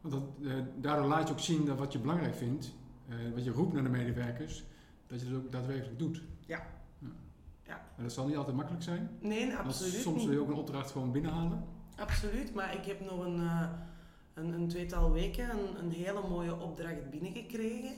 Want 0.00 0.14
dat, 0.14 0.52
eh, 0.52 0.54
daardoor 0.80 1.06
laat 1.06 1.28
je 1.28 1.34
ook 1.34 1.40
zien 1.40 1.64
dat 1.64 1.78
wat 1.78 1.92
je 1.92 1.98
belangrijk 1.98 2.34
vindt, 2.34 2.74
eh, 3.08 3.16
wat 3.34 3.44
je 3.44 3.50
roept 3.50 3.72
naar 3.72 3.82
de 3.82 3.88
medewerkers, 3.88 4.64
dat 5.06 5.20
je 5.20 5.26
het 5.26 5.36
ook 5.36 5.52
daadwerkelijk 5.52 5.98
doet. 5.98 6.22
Ja. 6.46 6.62
ja. 6.98 7.08
ja. 7.62 7.84
En 7.96 8.02
dat 8.02 8.12
zal 8.12 8.26
niet 8.26 8.36
altijd 8.36 8.56
makkelijk 8.56 8.84
zijn. 8.84 9.10
Nee, 9.20 9.56
absoluut 9.56 9.92
Want 9.92 10.02
soms 10.02 10.24
wil 10.24 10.32
je 10.32 10.40
ook 10.40 10.48
een 10.48 10.54
opdracht 10.54 10.90
gewoon 10.90 11.12
binnenhalen. 11.12 11.64
Absoluut, 11.96 12.54
maar 12.54 12.74
ik 12.74 12.84
heb 12.84 13.00
nog 13.00 13.24
een, 13.24 13.38
eh, 13.38 13.68
een, 14.34 14.52
een 14.52 14.68
tweetal 14.68 15.12
weken 15.12 15.50
een, 15.50 15.84
een 15.84 15.90
hele 15.90 16.28
mooie 16.28 16.56
opdracht 16.60 17.10
binnengekregen. 17.10 17.94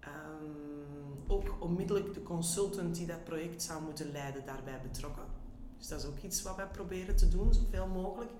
Ehm, 0.00 1.26
ook 1.26 1.56
onmiddellijk 1.60 2.14
de 2.14 2.22
consultant 2.22 2.94
die 2.94 3.06
dat 3.06 3.24
project 3.24 3.62
zou 3.62 3.82
moeten 3.82 4.12
leiden 4.12 4.46
daarbij 4.46 4.80
betrokken. 4.82 5.35
Dus 5.78 5.88
dat 5.88 6.00
is 6.00 6.06
ook 6.06 6.22
iets 6.22 6.42
wat 6.42 6.56
wij 6.56 6.66
proberen 6.66 7.16
te 7.16 7.28
doen, 7.28 7.54
zoveel 7.54 7.86
mogelijk. 7.86 8.30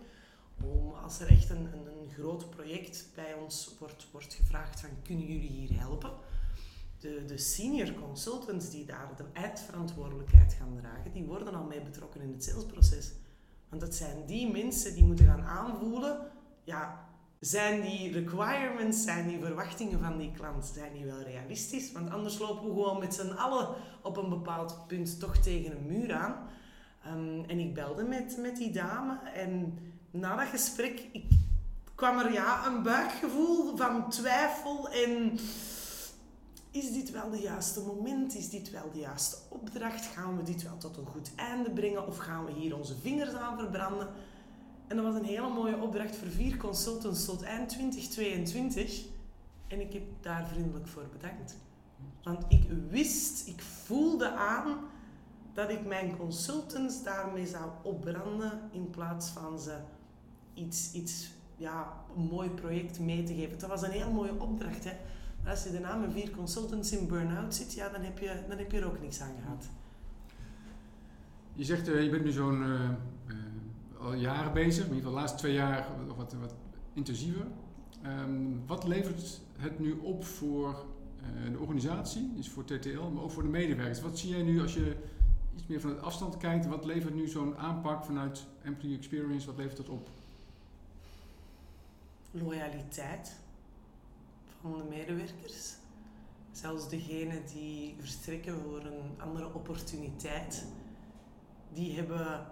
Om, 0.63 0.95
als 0.95 1.21
er 1.21 1.29
echt 1.29 1.51
een, 1.51 1.73
een, 1.73 1.87
een 1.87 2.11
groot 2.15 2.51
project 2.51 3.09
bij 3.15 3.35
ons 3.35 3.77
wordt, 3.79 4.07
wordt 4.13 4.35
gevraagd 4.35 4.81
van 4.81 4.91
kunnen 5.03 5.27
jullie 5.27 5.51
hier 5.51 5.79
helpen? 5.79 6.11
De, 6.99 7.25
de 7.27 7.39
senior 7.39 7.93
consultants 7.93 8.71
die 8.71 8.85
daar 8.85 9.11
de 9.17 9.25
eindverantwoordelijkheid 9.33 10.53
gaan 10.53 10.77
dragen, 10.81 11.13
die 11.13 11.25
worden 11.25 11.55
al 11.55 11.65
mee 11.65 11.81
betrokken 11.81 12.21
in 12.21 12.33
het 12.33 12.45
salesproces. 12.45 13.13
Want 13.69 13.83
het 13.83 13.95
zijn 13.95 14.27
die 14.27 14.53
mensen 14.53 14.95
die 14.95 15.05
moeten 15.05 15.27
gaan 15.27 15.45
aanvoelen, 15.45 16.31
ja, 16.65 17.07
zijn 17.41 17.83
die 17.83 18.13
requirements, 18.13 19.03
zijn 19.05 19.29
die 19.29 19.39
verwachtingen 19.39 20.01
van 20.01 20.19
die 20.19 20.31
klant, 20.31 20.65
zijn 20.65 20.93
die 20.93 21.05
wel 21.05 21.21
realistisch? 21.21 21.93
Want 21.93 22.11
anders 22.11 22.39
lopen 22.39 22.65
we 22.65 22.71
gewoon 22.71 22.99
met 22.99 23.15
z'n 23.15 23.31
allen 23.31 23.75
op 24.03 24.17
een 24.17 24.29
bepaald 24.29 24.87
punt 24.87 25.21
toch 25.21 25.37
tegen 25.37 25.77
een 25.77 25.87
muur 25.87 26.15
aan. 26.15 26.49
Um, 27.15 27.45
en 27.45 27.59
ik 27.59 27.75
belde 27.75 28.05
met, 28.05 28.37
met 28.41 28.57
die 28.57 28.71
dame 28.71 29.19
en 29.35 29.79
na 30.11 30.37
dat 30.37 30.47
gesprek 30.47 31.09
ik, 31.13 31.25
kwam 31.95 32.19
er 32.19 32.33
ja, 32.33 32.67
een 32.67 32.83
buikgevoel 32.83 33.77
van 33.77 34.11
twijfel 34.11 34.91
en 34.91 35.39
is 36.71 36.93
dit 36.93 37.11
wel 37.11 37.31
de 37.31 37.41
juiste 37.41 37.81
moment? 37.81 38.35
Is 38.35 38.51
dit 38.51 38.71
wel 38.71 38.91
de 38.93 38.99
juiste 38.99 39.37
opdracht? 39.49 40.07
Gaan 40.07 40.37
we 40.37 40.43
dit 40.43 40.63
wel 40.63 40.77
tot 40.77 40.97
een 40.97 41.07
goed 41.07 41.31
einde 41.37 41.71
brengen 41.71 42.07
of 42.07 42.17
gaan 42.17 42.45
we 42.45 42.53
hier 42.53 42.77
onze 42.77 42.97
vingers 42.97 43.33
aan 43.33 43.59
verbranden? 43.59 44.09
En 44.87 44.97
dat 44.97 45.05
was 45.05 45.15
een 45.15 45.25
hele 45.25 45.49
mooie 45.49 45.81
opdracht 45.81 46.17
voor 46.17 46.29
vier 46.29 46.57
consultants 46.57 47.25
tot 47.25 47.43
eind 47.43 47.69
2022. 47.69 49.05
En 49.67 49.81
ik 49.81 49.93
heb 49.93 50.03
daar 50.21 50.47
vriendelijk 50.49 50.89
voor 50.89 51.09
bedankt. 51.13 51.57
Want 52.23 52.45
ik 52.49 52.71
wist, 52.91 53.47
ik 53.47 53.63
voelde 53.63 54.31
aan 54.31 54.79
dat 55.57 55.71
ik 55.71 55.87
mijn 55.87 56.17
consultants 56.17 57.03
daarmee 57.03 57.47
zou 57.47 57.71
opbranden 57.83 58.61
in 58.73 58.91
plaats 58.91 59.29
van 59.29 59.59
ze 59.59 59.77
iets, 60.55 60.93
iets 60.93 61.31
ja, 61.57 61.93
een 62.17 62.23
mooi 62.23 62.51
project 62.51 62.99
mee 62.99 63.23
te 63.23 63.35
geven. 63.35 63.59
Dat 63.59 63.69
was 63.69 63.83
een 63.83 63.91
heel 63.91 64.13
mooie 64.13 64.41
opdracht. 64.41 64.85
Hè? 64.85 64.93
Maar 65.43 65.51
als 65.51 65.65
je 65.65 65.73
daarna 65.73 65.97
met 65.97 66.13
vier 66.13 66.31
consultants 66.31 66.93
in 66.93 67.07
burn-out 67.09 67.55
zit, 67.55 67.75
ja, 67.75 67.89
dan, 67.89 68.01
heb 68.01 68.19
je, 68.19 68.45
dan 68.49 68.59
heb 68.59 68.73
je 68.73 68.79
er 68.79 68.87
ook 68.87 69.01
niks 69.01 69.21
aan 69.21 69.35
gehad. 69.43 69.69
Je 71.53 71.65
zegt, 71.65 71.89
uh, 71.89 72.03
je 72.03 72.11
bent 72.11 72.25
nu 72.25 72.31
zo'n 72.31 72.63
uh, 72.63 72.91
uh, 73.27 73.37
al 74.01 74.15
jaren 74.15 74.53
bezig, 74.53 74.87
in 74.87 74.95
ieder 74.95 74.97
geval 74.97 75.13
de 75.13 75.19
laatste 75.19 75.39
twee 75.39 75.55
jaar 75.55 75.87
wat, 76.17 76.33
wat 76.33 76.55
intensiever. 76.93 77.47
Um, 78.07 78.63
wat 78.67 78.85
levert 78.85 79.41
het 79.59 79.79
nu 79.79 79.93
op 79.93 80.25
voor 80.25 80.85
de 81.53 81.59
organisatie, 81.59 82.33
dus 82.35 82.49
voor 82.49 82.65
TTL, 82.65 83.03
maar 83.15 83.23
ook 83.23 83.31
voor 83.31 83.43
de 83.43 83.49
medewerkers? 83.49 84.01
Wat 84.01 84.19
zie 84.19 84.31
jij 84.31 84.43
nu 84.43 84.61
als 84.61 84.75
je 84.75 84.97
iets 85.57 85.67
meer 85.67 85.81
vanuit 85.81 86.03
afstand 86.03 86.37
kijkt, 86.37 86.67
wat 86.67 86.85
levert 86.85 87.15
nu 87.15 87.29
zo'n 87.29 87.57
aanpak 87.57 88.05
vanuit 88.05 88.47
Employee 88.63 88.97
Experience, 88.97 89.47
wat 89.47 89.57
levert 89.57 89.77
dat 89.77 89.89
op? 89.89 90.09
Loyaliteit 92.31 93.37
van 94.61 94.79
de 94.79 94.85
medewerkers. 94.89 95.75
Zelfs 96.53 96.89
degenen 96.89 97.43
die 97.55 97.95
verstrekken 97.99 98.61
voor 98.63 98.81
een 98.81 99.21
andere 99.21 99.55
opportuniteit, 99.55 100.65
die 101.73 101.97
hebben 101.97 102.47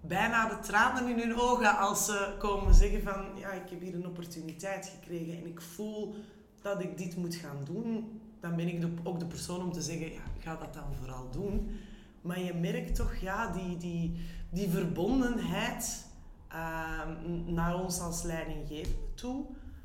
bijna 0.00 0.48
de 0.48 0.58
tranen 0.58 1.08
in 1.08 1.18
hun 1.18 1.40
ogen 1.40 1.78
als 1.78 2.04
ze 2.04 2.34
komen 2.38 2.74
zeggen 2.74 3.02
van 3.02 3.24
ja, 3.38 3.52
ik 3.52 3.70
heb 3.70 3.80
hier 3.80 3.94
een 3.94 4.06
opportuniteit 4.06 4.92
gekregen 4.98 5.38
en 5.38 5.46
ik 5.46 5.60
voel 5.60 6.14
dat 6.62 6.82
ik 6.82 6.98
dit 6.98 7.16
moet 7.16 7.34
gaan 7.34 7.64
doen. 7.64 8.20
Dan 8.40 8.56
ben 8.56 8.68
ik 8.68 8.84
ook 9.02 9.18
de 9.18 9.26
persoon 9.26 9.62
om 9.62 9.72
te 9.72 9.82
zeggen, 9.82 10.12
ja, 10.12 10.22
ga 10.38 10.56
dat 10.56 10.74
dan 10.74 10.94
vooral 10.94 11.30
doen. 11.30 11.78
Maar 12.26 12.40
je 12.40 12.54
merkt 12.54 12.94
toch 12.94 13.14
ja, 13.14 13.52
die, 13.52 13.76
die, 13.76 14.16
die 14.50 14.68
verbondenheid 14.68 16.06
uh, 16.52 17.02
naar 17.46 17.82
ons 17.82 18.00
als 18.00 18.22
leidinggevende 18.22 19.14
toe, 19.14 19.44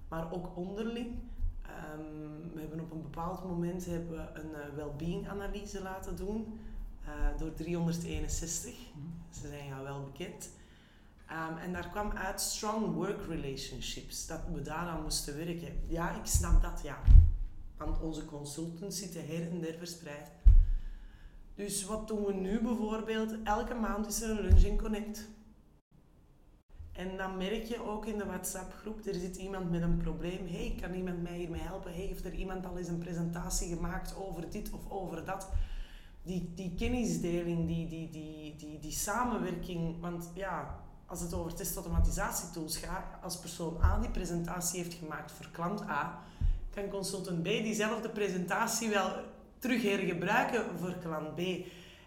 maar 0.09 0.33
ook 0.33 0.57
onderling. 0.57 1.07
Um, 1.95 2.53
we 2.53 2.59
hebben 2.59 2.79
op 2.79 2.91
een 2.91 3.01
bepaald 3.01 3.43
moment 3.43 3.85
hebben 3.85 4.11
we 4.11 4.39
een 4.39 4.49
uh, 4.49 4.75
well-being 4.75 5.29
analyse 5.29 5.81
laten 5.81 6.15
doen 6.15 6.59
uh, 7.07 7.37
door 7.37 7.53
361. 7.53 8.73
Ze 9.29 9.47
zijn 9.47 9.67
jou 9.67 9.83
wel 9.83 10.03
bekend. 10.03 10.49
Um, 11.31 11.57
en 11.57 11.73
daar 11.73 11.89
kwam 11.89 12.11
uit 12.11 12.41
strong 12.41 12.93
work 12.93 13.25
relationships, 13.27 14.27
dat 14.27 14.41
we 14.53 14.61
daaraan 14.61 15.01
moesten 15.01 15.37
werken. 15.37 15.83
Ja, 15.87 16.15
ik 16.15 16.25
snap 16.25 16.61
dat, 16.61 16.81
ja. 16.83 16.97
Want 17.77 17.99
onze 17.99 18.25
consultants 18.25 18.99
zitten 18.99 19.27
her 19.27 19.49
en 19.49 19.61
der 19.61 19.77
verspreid. 19.77 20.31
Dus 21.55 21.85
wat 21.85 22.07
doen 22.07 22.25
we 22.25 22.33
nu 22.33 22.61
bijvoorbeeld? 22.61 23.35
Elke 23.43 23.73
maand 23.73 24.07
is 24.07 24.21
er 24.21 24.29
een 24.29 24.41
lunch 24.41 24.63
in 24.63 24.77
Connect. 24.77 25.29
En 26.91 27.17
dan 27.17 27.37
merk 27.37 27.63
je 27.63 27.83
ook 27.85 28.05
in 28.05 28.17
de 28.17 28.25
WhatsApp-groep, 28.25 29.05
er 29.05 29.13
zit 29.13 29.35
iemand 29.35 29.71
met 29.71 29.81
een 29.81 29.97
probleem. 29.97 30.47
hey, 30.47 30.77
kan 30.81 30.93
iemand 30.93 31.21
mij 31.21 31.37
hiermee 31.37 31.61
helpen? 31.61 31.91
Heeft 31.91 32.25
er 32.25 32.33
iemand 32.33 32.65
al 32.65 32.77
eens 32.77 32.87
een 32.87 32.97
presentatie 32.97 33.75
gemaakt 33.75 34.15
over 34.15 34.49
dit 34.49 34.71
of 34.71 34.89
over 34.89 35.25
dat? 35.25 35.49
Die, 36.23 36.51
die 36.55 36.75
kennisdeling, 36.75 37.67
die, 37.67 37.87
die, 37.87 38.09
die, 38.09 38.55
die, 38.55 38.79
die 38.79 38.91
samenwerking. 38.91 39.99
Want 39.99 40.31
ja, 40.33 40.79
als 41.05 41.21
het 41.21 41.33
over 41.33 41.53
testautomatisatietools 41.53 42.77
gaat, 42.77 43.23
als 43.23 43.39
persoon 43.39 43.77
A 43.83 43.99
die 43.99 44.09
presentatie 44.09 44.81
heeft 44.81 44.93
gemaakt 44.93 45.31
voor 45.31 45.49
klant 45.51 45.81
A, 45.81 46.23
kan 46.69 46.89
consultant 46.89 47.43
B 47.43 47.45
diezelfde 47.45 48.09
presentatie 48.09 48.89
wel 48.89 49.11
terug 49.61 49.81
hergebruiken 49.81 50.79
voor 50.79 50.97
klant 50.97 51.35
B. 51.35 51.39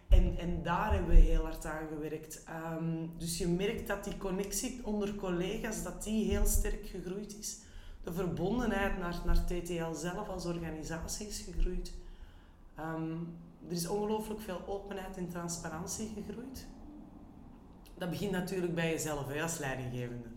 En, 0.08 0.36
en 0.38 0.62
daar 0.62 0.92
hebben 0.92 1.14
we 1.14 1.20
heel 1.20 1.42
hard 1.42 1.66
aan 1.66 1.88
gewerkt. 1.88 2.44
Um, 2.78 3.10
dus 3.18 3.38
je 3.38 3.48
merkt 3.48 3.86
dat 3.86 4.04
die 4.04 4.16
connectie 4.16 4.80
onder 4.82 5.14
collega's 5.14 5.82
dat 5.82 6.02
die 6.02 6.30
heel 6.30 6.46
sterk 6.46 6.86
gegroeid 6.86 7.38
is. 7.38 7.58
De 8.02 8.12
verbondenheid 8.12 8.98
naar, 8.98 9.20
naar 9.24 9.44
TTL 9.44 9.92
zelf 9.92 10.28
als 10.28 10.46
organisatie 10.46 11.26
is 11.26 11.40
gegroeid. 11.40 11.94
Um, 12.78 13.36
er 13.66 13.72
is 13.72 13.88
ongelooflijk 13.88 14.40
veel 14.40 14.60
openheid 14.66 15.16
en 15.16 15.28
transparantie 15.28 16.12
gegroeid. 16.14 16.66
Dat 17.98 18.10
begint 18.10 18.30
natuurlijk 18.30 18.74
bij 18.74 18.90
jezelf 18.90 19.40
als 19.42 19.58
leidinggevende. 19.58 20.28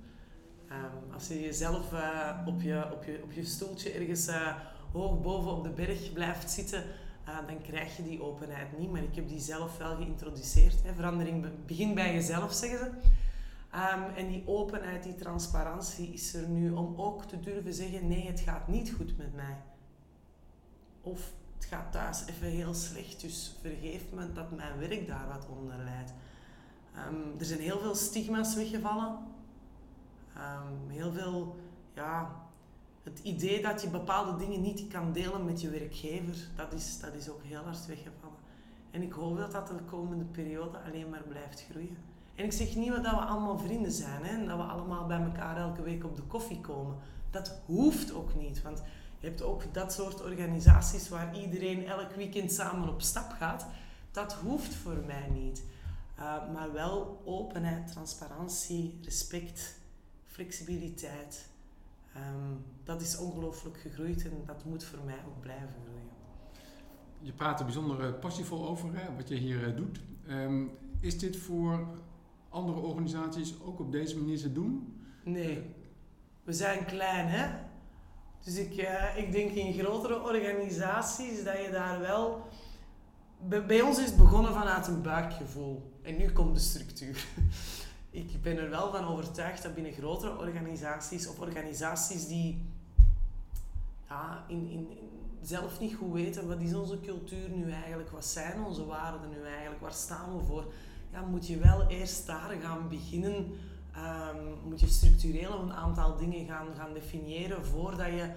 Um, 0.71 1.13
als 1.13 1.27
je 1.27 1.41
jezelf 1.41 1.93
uh, 1.93 2.41
op, 2.45 2.61
je, 2.61 2.91
op, 2.93 3.03
je, 3.03 3.19
op 3.23 3.31
je 3.31 3.45
stoeltje 3.45 3.91
ergens 3.91 4.27
uh, 4.27 4.55
hoog 4.91 5.21
boven 5.21 5.51
op 5.51 5.63
de 5.63 5.69
berg 5.69 6.13
blijft 6.13 6.51
zitten, 6.51 6.83
uh, 7.27 7.47
dan 7.47 7.61
krijg 7.61 7.97
je 7.97 8.03
die 8.03 8.21
openheid 8.21 8.77
niet. 8.77 8.91
Maar 8.91 9.03
ik 9.03 9.15
heb 9.15 9.27
die 9.27 9.39
zelf 9.39 9.77
wel 9.77 9.95
geïntroduceerd. 9.95 10.83
Hè. 10.83 10.93
Verandering 10.93 11.65
begint 11.65 11.95
bij 11.95 12.13
jezelf, 12.13 12.53
zeggen 12.53 12.79
ze. 12.79 12.91
Um, 13.75 14.15
en 14.15 14.27
die 14.27 14.43
openheid, 14.45 15.03
die 15.03 15.15
transparantie 15.15 16.13
is 16.13 16.33
er 16.33 16.47
nu 16.47 16.71
om 16.71 16.93
ook 16.97 17.25
te 17.25 17.39
durven 17.39 17.73
zeggen: 17.73 18.07
nee, 18.07 18.27
het 18.27 18.39
gaat 18.39 18.67
niet 18.67 18.93
goed 18.97 19.17
met 19.17 19.35
mij. 19.35 19.57
Of 21.01 21.31
het 21.55 21.65
gaat 21.65 21.91
thuis 21.91 22.25
even 22.25 22.47
heel 22.47 22.73
slecht, 22.73 23.21
dus 23.21 23.57
vergeef 23.61 24.03
me 24.13 24.31
dat 24.33 24.51
mijn 24.51 24.79
werk 24.79 25.07
daar 25.07 25.27
wat 25.27 25.47
onder 25.57 25.77
leidt. 25.77 26.13
Um, 27.09 27.39
er 27.39 27.45
zijn 27.45 27.59
heel 27.59 27.79
veel 27.79 27.95
stigma's 27.95 28.55
weggevallen. 28.55 29.17
Um, 30.37 30.89
heel 30.89 31.11
veel, 31.11 31.55
ja, 31.93 32.46
het 33.07 33.19
idee 33.23 33.61
dat 33.61 33.81
je 33.81 33.89
bepaalde 33.89 34.45
dingen 34.45 34.61
niet 34.61 34.87
kan 34.87 35.11
delen 35.11 35.45
met 35.45 35.61
je 35.61 35.69
werkgever, 35.69 36.35
dat 36.55 36.73
is, 36.73 36.99
dat 36.99 37.13
is 37.13 37.29
ook 37.29 37.43
heel 37.43 37.63
hard 37.63 37.85
weggevallen. 37.85 38.37
En 38.91 39.01
ik 39.01 39.13
hoop 39.13 39.37
dat 39.37 39.51
dat 39.51 39.67
de 39.67 39.83
komende 39.85 40.23
periode 40.23 40.77
alleen 40.77 41.09
maar 41.09 41.23
blijft 41.27 41.65
groeien. 41.69 41.97
En 42.35 42.45
ik 42.45 42.51
zeg 42.51 42.75
niet 42.75 42.89
dat 42.89 43.01
we 43.01 43.09
allemaal 43.09 43.57
vrienden 43.57 43.91
zijn 43.91 44.23
hè, 44.23 44.35
en 44.35 44.45
dat 44.45 44.57
we 44.57 44.63
allemaal 44.63 45.05
bij 45.05 45.21
elkaar 45.21 45.57
elke 45.57 45.81
week 45.81 46.03
op 46.03 46.15
de 46.15 46.21
koffie 46.21 46.61
komen. 46.61 46.95
Dat 47.29 47.59
hoeft 47.65 48.13
ook 48.13 48.35
niet, 48.35 48.61
want 48.61 48.83
je 49.19 49.27
hebt 49.27 49.41
ook 49.41 49.73
dat 49.73 49.93
soort 49.93 50.23
organisaties 50.23 51.09
waar 51.09 51.39
iedereen 51.39 51.85
elk 51.85 52.11
weekend 52.11 52.51
samen 52.51 52.89
op 52.89 53.01
stap 53.01 53.31
gaat. 53.31 53.67
Dat 54.11 54.33
hoeft 54.33 54.75
voor 54.75 55.03
mij 55.05 55.29
niet. 55.29 55.63
Uh, 56.19 56.51
maar 56.53 56.73
wel 56.73 57.21
openheid, 57.25 57.91
transparantie, 57.91 58.99
respect, 59.03 59.79
flexibiliteit. 60.25 61.49
Um, 62.17 62.65
dat 62.83 63.01
is 63.01 63.17
ongelooflijk 63.17 63.77
gegroeid 63.77 64.23
en 64.23 64.31
dat 64.45 64.65
moet 64.65 64.83
voor 64.83 64.99
mij 65.05 65.19
ook 65.27 65.41
blijven 65.41 65.75
groeien. 65.83 66.09
Je 67.19 67.31
praat 67.31 67.59
er 67.59 67.65
bijzonder 67.65 68.13
passievol 68.13 68.67
over, 68.67 68.89
hè, 68.93 69.15
wat 69.15 69.27
je 69.27 69.35
hier 69.35 69.75
doet. 69.75 69.99
Um, 70.29 70.71
is 70.99 71.19
dit 71.19 71.37
voor 71.37 71.87
andere 72.49 72.79
organisaties 72.79 73.61
ook 73.61 73.79
op 73.79 73.91
deze 73.91 74.17
manier 74.17 74.37
te 74.37 74.51
doen? 74.51 75.01
Nee. 75.23 75.75
we 76.43 76.53
zijn 76.53 76.85
klein, 76.85 77.27
hè? 77.27 77.65
Dus 78.43 78.57
ik, 78.57 78.77
uh, 78.77 79.17
ik 79.17 79.31
denk 79.31 79.51
in 79.51 79.73
grotere 79.73 80.21
organisaties 80.21 81.43
dat 81.43 81.57
je 81.65 81.69
daar 81.71 81.99
wel... 81.99 82.47
Bij, 83.39 83.65
bij 83.65 83.81
ons 83.81 83.99
is 83.99 84.05
het 84.05 84.17
begonnen 84.17 84.53
vanuit 84.53 84.87
een 84.87 85.01
buikgevoel. 85.01 85.91
En 86.01 86.17
nu 86.17 86.31
komt 86.31 86.55
de 86.55 86.61
structuur. 86.61 87.25
ik 88.17 88.41
ben 88.41 88.57
er 88.57 88.69
wel 88.69 88.91
van 88.91 89.05
overtuigd 89.05 89.63
dat 89.63 89.73
binnen 89.73 89.91
grotere 89.91 90.37
organisaties 90.37 91.27
of 91.27 91.39
organisaties 91.39 92.27
die 92.27 92.65
ja, 94.09 94.43
in, 94.47 94.69
in, 94.69 94.87
zelf 95.41 95.79
niet 95.79 95.95
goed 95.95 96.13
weten 96.13 96.47
wat 96.47 96.59
is 96.59 96.73
onze 96.73 96.99
cultuur 96.99 97.49
nu 97.49 97.71
eigenlijk, 97.71 98.09
wat 98.09 98.25
zijn 98.25 98.63
onze 98.63 98.85
waarden 98.85 99.29
nu 99.29 99.45
eigenlijk, 99.47 99.81
waar 99.81 99.93
staan 99.93 100.37
we 100.37 100.43
voor, 100.43 100.73
ja, 101.11 101.21
moet 101.21 101.47
je 101.47 101.57
wel 101.57 101.87
eerst 101.87 102.25
daar 102.25 102.55
gaan 102.61 102.89
beginnen. 102.89 103.35
Um, 103.35 104.69
moet 104.69 104.79
je 104.79 104.87
structureel 104.87 105.59
een 105.59 105.73
aantal 105.73 106.17
dingen 106.17 106.45
gaan, 106.47 106.67
gaan 106.77 106.93
definiëren 106.93 107.65
voordat 107.65 108.07
je... 108.07 108.31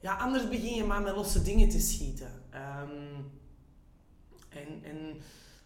Ja, 0.00 0.16
anders 0.16 0.48
begin 0.48 0.74
je 0.74 0.84
maar 0.84 1.02
met 1.02 1.14
losse 1.14 1.42
dingen 1.42 1.68
te 1.68 1.80
schieten. 1.80 2.30
Um, 2.54 3.30
en, 4.48 4.84
en, 4.84 5.20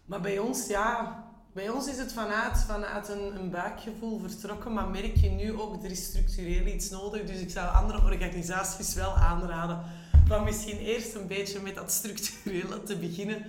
maar 0.05 0.21
bij 0.21 0.39
ons, 0.39 0.67
ja, 0.67 1.30
bij 1.53 1.69
ons 1.69 1.87
is 1.87 1.97
het 1.97 2.13
vanuit, 2.13 2.57
vanuit 2.57 3.09
een, 3.09 3.35
een 3.35 3.49
buikgevoel 3.49 4.19
vertrokken, 4.19 4.73
maar 4.73 4.89
merk 4.89 5.15
je 5.15 5.29
nu 5.29 5.53
ook, 5.53 5.83
er 5.83 5.91
is 5.91 6.05
structureel 6.05 6.65
iets 6.65 6.89
nodig. 6.89 7.25
Dus 7.25 7.39
ik 7.39 7.49
zou 7.49 7.75
andere 7.75 8.01
organisaties 8.01 8.93
wel 8.93 9.15
aanraden 9.15 9.83
van 10.25 10.43
misschien 10.43 10.77
eerst 10.77 11.15
een 11.15 11.27
beetje 11.27 11.61
met 11.61 11.75
dat 11.75 11.91
structurele 11.91 12.83
te 12.83 12.97
beginnen 12.97 13.45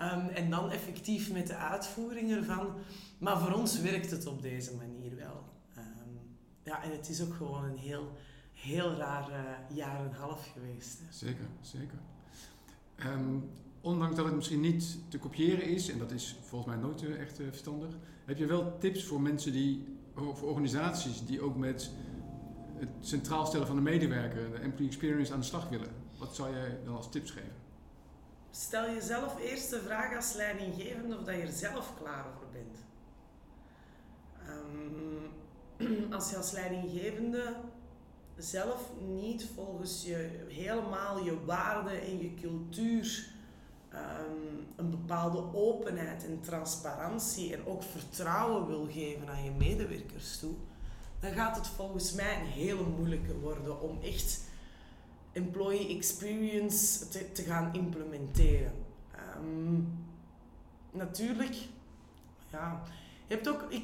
um, 0.00 0.28
en 0.28 0.50
dan 0.50 0.70
effectief 0.70 1.32
met 1.32 1.46
de 1.46 1.56
uitvoering 1.56 2.32
ervan. 2.32 2.74
Maar 3.18 3.38
voor 3.38 3.52
ons 3.52 3.80
werkt 3.80 4.10
het 4.10 4.26
op 4.26 4.42
deze 4.42 4.74
manier 4.74 5.16
wel. 5.16 5.44
Um, 5.78 6.20
ja, 6.62 6.82
en 6.82 6.90
het 6.90 7.08
is 7.08 7.22
ook 7.22 7.34
gewoon 7.34 7.64
een 7.64 7.78
heel, 7.78 8.16
heel 8.52 8.94
raar 8.94 9.30
uh, 9.30 9.76
jaar 9.76 10.00
en 10.00 10.12
half 10.12 10.52
geweest. 10.52 10.98
Hè. 10.98 11.12
Zeker, 11.12 11.46
zeker. 11.60 11.98
Um, 13.06 13.50
ondanks 13.86 14.16
dat 14.16 14.24
het 14.24 14.34
misschien 14.34 14.60
niet 14.60 14.98
te 15.08 15.18
kopiëren 15.18 15.64
is, 15.64 15.90
en 15.90 15.98
dat 15.98 16.10
is 16.10 16.36
volgens 16.42 16.74
mij 16.74 16.82
nooit 16.82 17.02
eh, 17.02 17.20
echt 17.20 17.40
uh, 17.40 17.46
verstandig, 17.46 17.94
heb 18.24 18.38
je 18.38 18.46
wel 18.46 18.78
tips 18.78 19.04
voor 19.04 19.20
mensen 19.20 19.52
die, 19.52 19.98
voor 20.14 20.48
organisaties 20.48 21.26
die 21.26 21.40
ook 21.40 21.56
met 21.56 21.90
het 22.74 22.88
centraal 23.00 23.46
stellen 23.46 23.66
van 23.66 23.76
de 23.76 23.82
medewerker, 23.82 24.50
de 24.50 24.58
employee 24.58 24.86
experience, 24.86 25.32
aan 25.32 25.40
de 25.40 25.46
slag 25.46 25.68
willen? 25.68 25.88
Wat 26.18 26.34
zou 26.34 26.54
jij 26.54 26.78
dan 26.84 26.96
als 26.96 27.10
tips 27.10 27.30
geven? 27.30 27.54
Stel 28.50 28.84
jezelf 28.84 29.40
eerst 29.40 29.70
de 29.70 29.80
vraag 29.80 30.16
als 30.16 30.34
leidinggevende 30.34 31.16
of 31.16 31.24
dat 31.24 31.34
je 31.34 31.40
er 31.40 31.52
zelf 31.52 31.92
klaar 32.02 32.24
voor 32.38 32.48
bent. 32.52 32.78
Um, 35.78 36.12
als 36.16 36.30
je 36.30 36.36
als 36.36 36.52
leidinggevende 36.52 37.54
zelf 38.36 38.90
niet 39.06 39.46
volgens 39.54 40.04
je 40.04 40.44
helemaal 40.48 41.24
je 41.24 41.44
waarden 41.44 42.00
en 42.00 42.18
je 42.18 42.34
cultuur 42.34 43.34
um, 43.96 44.66
een 44.76 44.90
bepaalde 44.90 45.44
openheid 45.54 46.24
en 46.24 46.40
transparantie 46.40 47.54
en 47.54 47.66
ook 47.66 47.82
vertrouwen 47.82 48.66
wil 48.66 48.88
geven 48.92 49.28
aan 49.28 49.44
je 49.44 49.50
medewerkers 49.50 50.38
toe, 50.38 50.54
dan 51.20 51.32
gaat 51.32 51.56
het 51.56 51.66
volgens 51.66 52.12
mij 52.12 52.40
een 52.40 52.46
hele 52.46 52.82
moeilijke 52.96 53.38
worden 53.38 53.80
om 53.80 53.98
echt 54.02 54.40
employee 55.32 55.96
experience 55.96 57.08
te, 57.08 57.32
te 57.32 57.42
gaan 57.42 57.74
implementeren. 57.74 58.72
Um, 59.36 59.88
natuurlijk, 60.90 61.56
ja, 62.50 62.82
je 63.26 63.34
hebt 63.34 63.48
ook, 63.48 63.64
ik, 63.68 63.82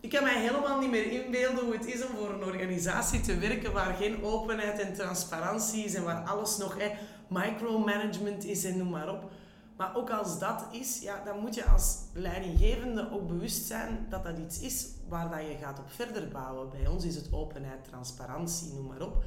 ik 0.00 0.10
kan 0.10 0.22
mij 0.22 0.40
helemaal 0.40 0.80
niet 0.80 0.90
meer 0.90 1.24
inbeelden 1.24 1.64
hoe 1.64 1.72
het 1.72 1.86
is 1.86 2.06
om 2.06 2.16
voor 2.16 2.30
een 2.30 2.44
organisatie 2.44 3.20
te 3.20 3.38
werken 3.38 3.72
waar 3.72 3.94
geen 3.94 4.22
openheid 4.22 4.78
en 4.78 4.94
transparantie 4.94 5.84
is 5.84 5.94
en 5.94 6.04
waar 6.04 6.24
alles 6.24 6.56
nog 6.56 6.76
eh, 6.76 6.90
micromanagement 7.28 8.44
is 8.44 8.64
en 8.64 8.76
noem 8.76 8.90
maar 8.90 9.10
op. 9.10 9.30
Maar 9.76 9.96
ook 9.96 10.10
als 10.10 10.38
dat 10.38 10.66
is, 10.70 11.00
ja, 11.02 11.24
dan 11.24 11.40
moet 11.40 11.54
je 11.54 11.64
als 11.64 11.98
leidinggevende 12.12 13.10
ook 13.12 13.26
bewust 13.26 13.66
zijn 13.66 14.06
dat 14.08 14.24
dat 14.24 14.38
iets 14.38 14.60
is 14.60 14.88
waar 15.08 15.30
dat 15.30 15.40
je 15.40 15.56
gaat 15.60 15.78
op 15.78 15.90
verder 15.90 16.28
bouwen. 16.28 16.70
Bij 16.70 16.86
ons 16.86 17.04
is 17.04 17.16
het 17.16 17.32
openheid, 17.32 17.84
transparantie, 17.84 18.72
noem 18.72 18.86
maar 18.86 19.02
op 19.02 19.24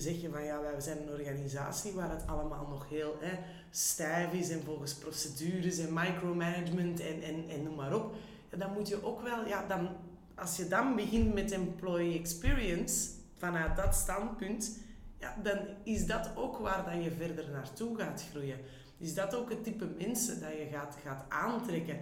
zeg 0.00 0.20
je 0.20 0.30
van 0.30 0.44
ja, 0.44 0.60
wij 0.60 0.80
zijn 0.80 0.98
een 1.02 1.12
organisatie 1.12 1.92
waar 1.92 2.10
het 2.10 2.26
allemaal 2.26 2.66
nog 2.68 2.88
heel 2.88 3.16
hè, 3.20 3.38
stijf 3.70 4.32
is 4.32 4.50
en 4.50 4.62
volgens 4.64 4.94
procedures 4.94 5.78
en 5.78 5.92
micromanagement 5.92 7.00
en, 7.00 7.22
en, 7.22 7.44
en 7.48 7.62
noem 7.62 7.74
maar 7.74 7.94
op. 7.94 8.14
Dan 8.56 8.72
moet 8.72 8.88
je 8.88 9.04
ook 9.04 9.22
wel, 9.22 9.46
ja, 9.46 9.66
dan, 9.66 9.88
als 10.34 10.56
je 10.56 10.68
dan 10.68 10.96
begint 10.96 11.34
met 11.34 11.52
employee 11.52 12.18
experience, 12.18 13.08
vanuit 13.36 13.76
dat 13.76 13.94
standpunt, 13.94 14.78
ja, 15.20 15.36
dan 15.42 15.58
is 15.82 16.06
dat 16.06 16.30
ook 16.34 16.58
waar 16.58 16.84
dat 16.84 17.04
je 17.04 17.10
verder 17.10 17.50
naartoe 17.50 17.98
gaat 17.98 18.24
groeien. 18.30 18.58
Is 18.98 19.14
dat 19.14 19.34
ook 19.34 19.50
het 19.50 19.64
type 19.64 19.86
mensen 19.98 20.40
dat 20.40 20.50
je 20.50 20.68
gaat, 20.72 20.96
gaat 21.04 21.24
aantrekken. 21.28 22.00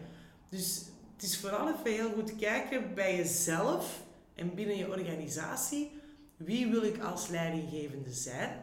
Dus 0.49 0.85
het 1.15 1.23
is 1.23 1.39
vooral 1.39 1.69
even 1.69 1.93
heel 1.93 2.13
goed 2.13 2.37
kijken 2.37 2.95
bij 2.95 3.17
jezelf 3.17 4.03
en 4.35 4.55
binnen 4.55 4.77
je 4.77 4.89
organisatie 4.89 5.91
wie 6.37 6.67
wil 6.67 6.83
ik 6.83 6.99
als 7.03 7.29
leidinggevende 7.29 8.13
zijn? 8.13 8.59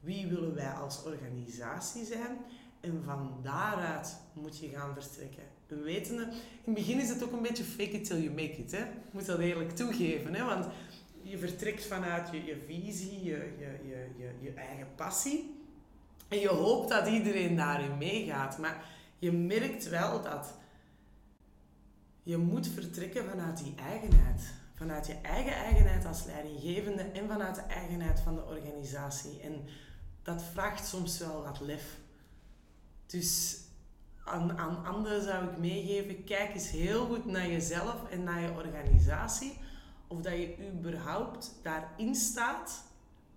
Wie 0.00 0.26
willen 0.26 0.54
wij 0.54 0.70
als 0.70 1.02
organisatie 1.04 2.04
zijn? 2.04 2.38
En 2.80 3.02
van 3.04 3.40
daaruit 3.42 4.16
moet 4.32 4.58
je 4.58 4.68
gaan 4.68 4.94
vertrekken. 4.94 5.42
Wetende, 5.66 6.22
in 6.22 6.30
het 6.64 6.74
begin 6.74 7.00
is 7.00 7.08
het 7.08 7.22
ook 7.22 7.32
een 7.32 7.42
beetje 7.42 7.64
fake 7.64 7.90
it 7.90 8.04
till 8.04 8.22
you 8.22 8.30
make 8.30 8.56
it. 8.56 8.70
Hè? 8.70 8.78
Je 8.78 8.90
moet 9.10 9.26
dat 9.26 9.38
eerlijk 9.38 9.70
toegeven. 9.70 10.34
Hè? 10.34 10.44
Want 10.44 10.66
je 11.28 11.38
vertrekt 11.38 11.86
vanuit 11.86 12.30
je, 12.30 12.44
je 12.44 12.56
visie, 12.66 13.24
je, 13.24 13.54
je, 13.58 13.78
je, 14.18 14.30
je, 14.40 14.52
eigen 14.52 14.88
passie. 14.94 15.56
En 16.28 16.38
je 16.38 16.48
hoopt 16.48 16.88
dat 16.88 17.06
iedereen 17.06 17.56
daarin 17.56 17.98
meegaat. 17.98 18.58
Maar 18.58 18.84
je 19.18 19.32
merkt 19.32 19.88
wel 19.88 20.22
dat 20.22 20.54
je 22.22 22.36
moet 22.36 22.68
vertrekken 22.68 23.24
vanuit 23.24 23.58
die 23.58 23.74
eigenheid 23.76 24.56
vanuit 24.78 25.06
je 25.06 25.14
eigen 25.22 25.52
eigenheid 25.52 26.04
als 26.06 26.24
leidinggevende 26.24 27.02
en 27.02 27.28
vanuit 27.28 27.54
de 27.54 27.60
eigenheid 27.60 28.20
van 28.20 28.34
de 28.34 28.44
organisatie. 28.44 29.40
En 29.40 29.64
dat 30.22 30.42
vraagt 30.42 30.86
soms 30.86 31.18
wel 31.18 31.42
wat 31.42 31.60
lef. 31.60 31.98
Dus 33.06 33.60
aan, 34.24 34.58
aan 34.58 34.84
anderen 34.84 35.22
zou 35.22 35.44
ik 35.44 35.58
meegeven, 35.58 36.24
kijk 36.24 36.54
eens 36.54 36.70
heel 36.70 37.06
goed 37.06 37.24
naar 37.24 37.48
jezelf 37.48 38.08
en 38.10 38.22
naar 38.22 38.40
je 38.40 38.50
organisatie. 38.50 39.58
Of 40.08 40.20
dat 40.20 40.32
je 40.32 40.70
überhaupt 40.72 41.54
daarin 41.62 42.14
staat 42.14 42.84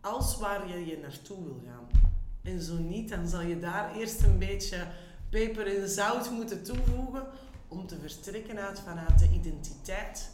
als 0.02 0.38
waar 0.38 0.68
je 0.68 0.86
je 0.86 0.98
naartoe 0.98 1.44
wil 1.44 1.62
gaan. 1.66 1.88
En 2.42 2.62
zo 2.62 2.78
niet, 2.78 3.10
dan 3.10 3.28
zal 3.28 3.42
je 3.42 3.60
daar 3.60 3.96
eerst 3.96 4.24
een 4.24 4.38
beetje 4.38 4.88
peper 5.30 5.78
en 5.78 5.90
zout 5.90 6.32
moeten 6.32 6.64
toevoegen 6.64 7.28
om 7.68 7.88
te 7.88 7.98
vertrekken 8.00 8.58
uit 8.58 8.80
vanuit 8.80 9.20
de 9.20 9.30
identiteit 9.34 10.32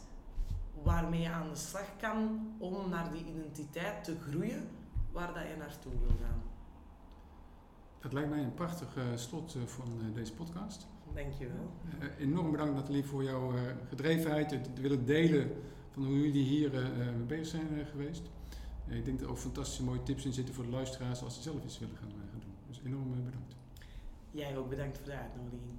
waarmee 0.82 1.20
je 1.20 1.30
aan 1.30 1.48
de 1.48 1.56
slag 1.56 1.96
kan 2.00 2.40
om 2.58 2.88
naar 2.88 3.12
die 3.12 3.24
identiteit 3.24 4.04
te 4.04 4.16
groeien 4.28 4.68
waar 5.12 5.34
dat 5.34 5.42
je 5.42 5.56
naartoe 5.58 5.92
wil 6.00 6.16
gaan. 6.22 6.42
Dat 8.00 8.12
lijkt 8.12 8.30
mij 8.30 8.42
een 8.42 8.54
prachtig 8.54 8.96
uh, 8.96 9.04
slot 9.14 9.54
uh, 9.54 9.62
van 9.62 10.00
uh, 10.00 10.14
deze 10.14 10.32
podcast. 10.32 10.86
Dankjewel. 11.14 11.70
enorm 12.18 12.50
bedankt 12.50 12.74
Nathalie 12.74 13.04
voor 13.04 13.24
jouw 13.24 13.52
gedrevenheid, 13.88 14.50
het 14.50 14.80
willen 14.80 15.06
delen 15.06 15.50
van 15.90 16.04
hoe 16.04 16.20
jullie 16.20 16.44
hier 16.44 16.70
mee 17.16 17.26
bezig 17.26 17.46
zijn 17.46 17.86
geweest. 17.90 18.22
ik 18.86 19.04
denk 19.04 19.18
dat 19.18 19.26
er 19.26 19.32
ook 19.32 19.38
fantastische 19.38 19.84
mooie 19.84 20.02
tips 20.02 20.24
in 20.24 20.32
zitten 20.32 20.54
voor 20.54 20.64
de 20.64 20.70
luisteraars 20.70 21.22
als 21.22 21.34
ze 21.34 21.42
zelf 21.42 21.64
iets 21.64 21.78
willen 21.78 21.96
gaan, 21.96 22.10
gaan 22.10 22.40
doen. 22.40 22.54
Dus 22.68 22.80
enorm 22.84 23.24
bedankt. 23.24 23.56
Jij 24.30 24.56
ook 24.56 24.68
bedankt 24.68 24.98
voor 24.98 25.06
de 25.06 25.12
uitnodiging. 25.12 25.78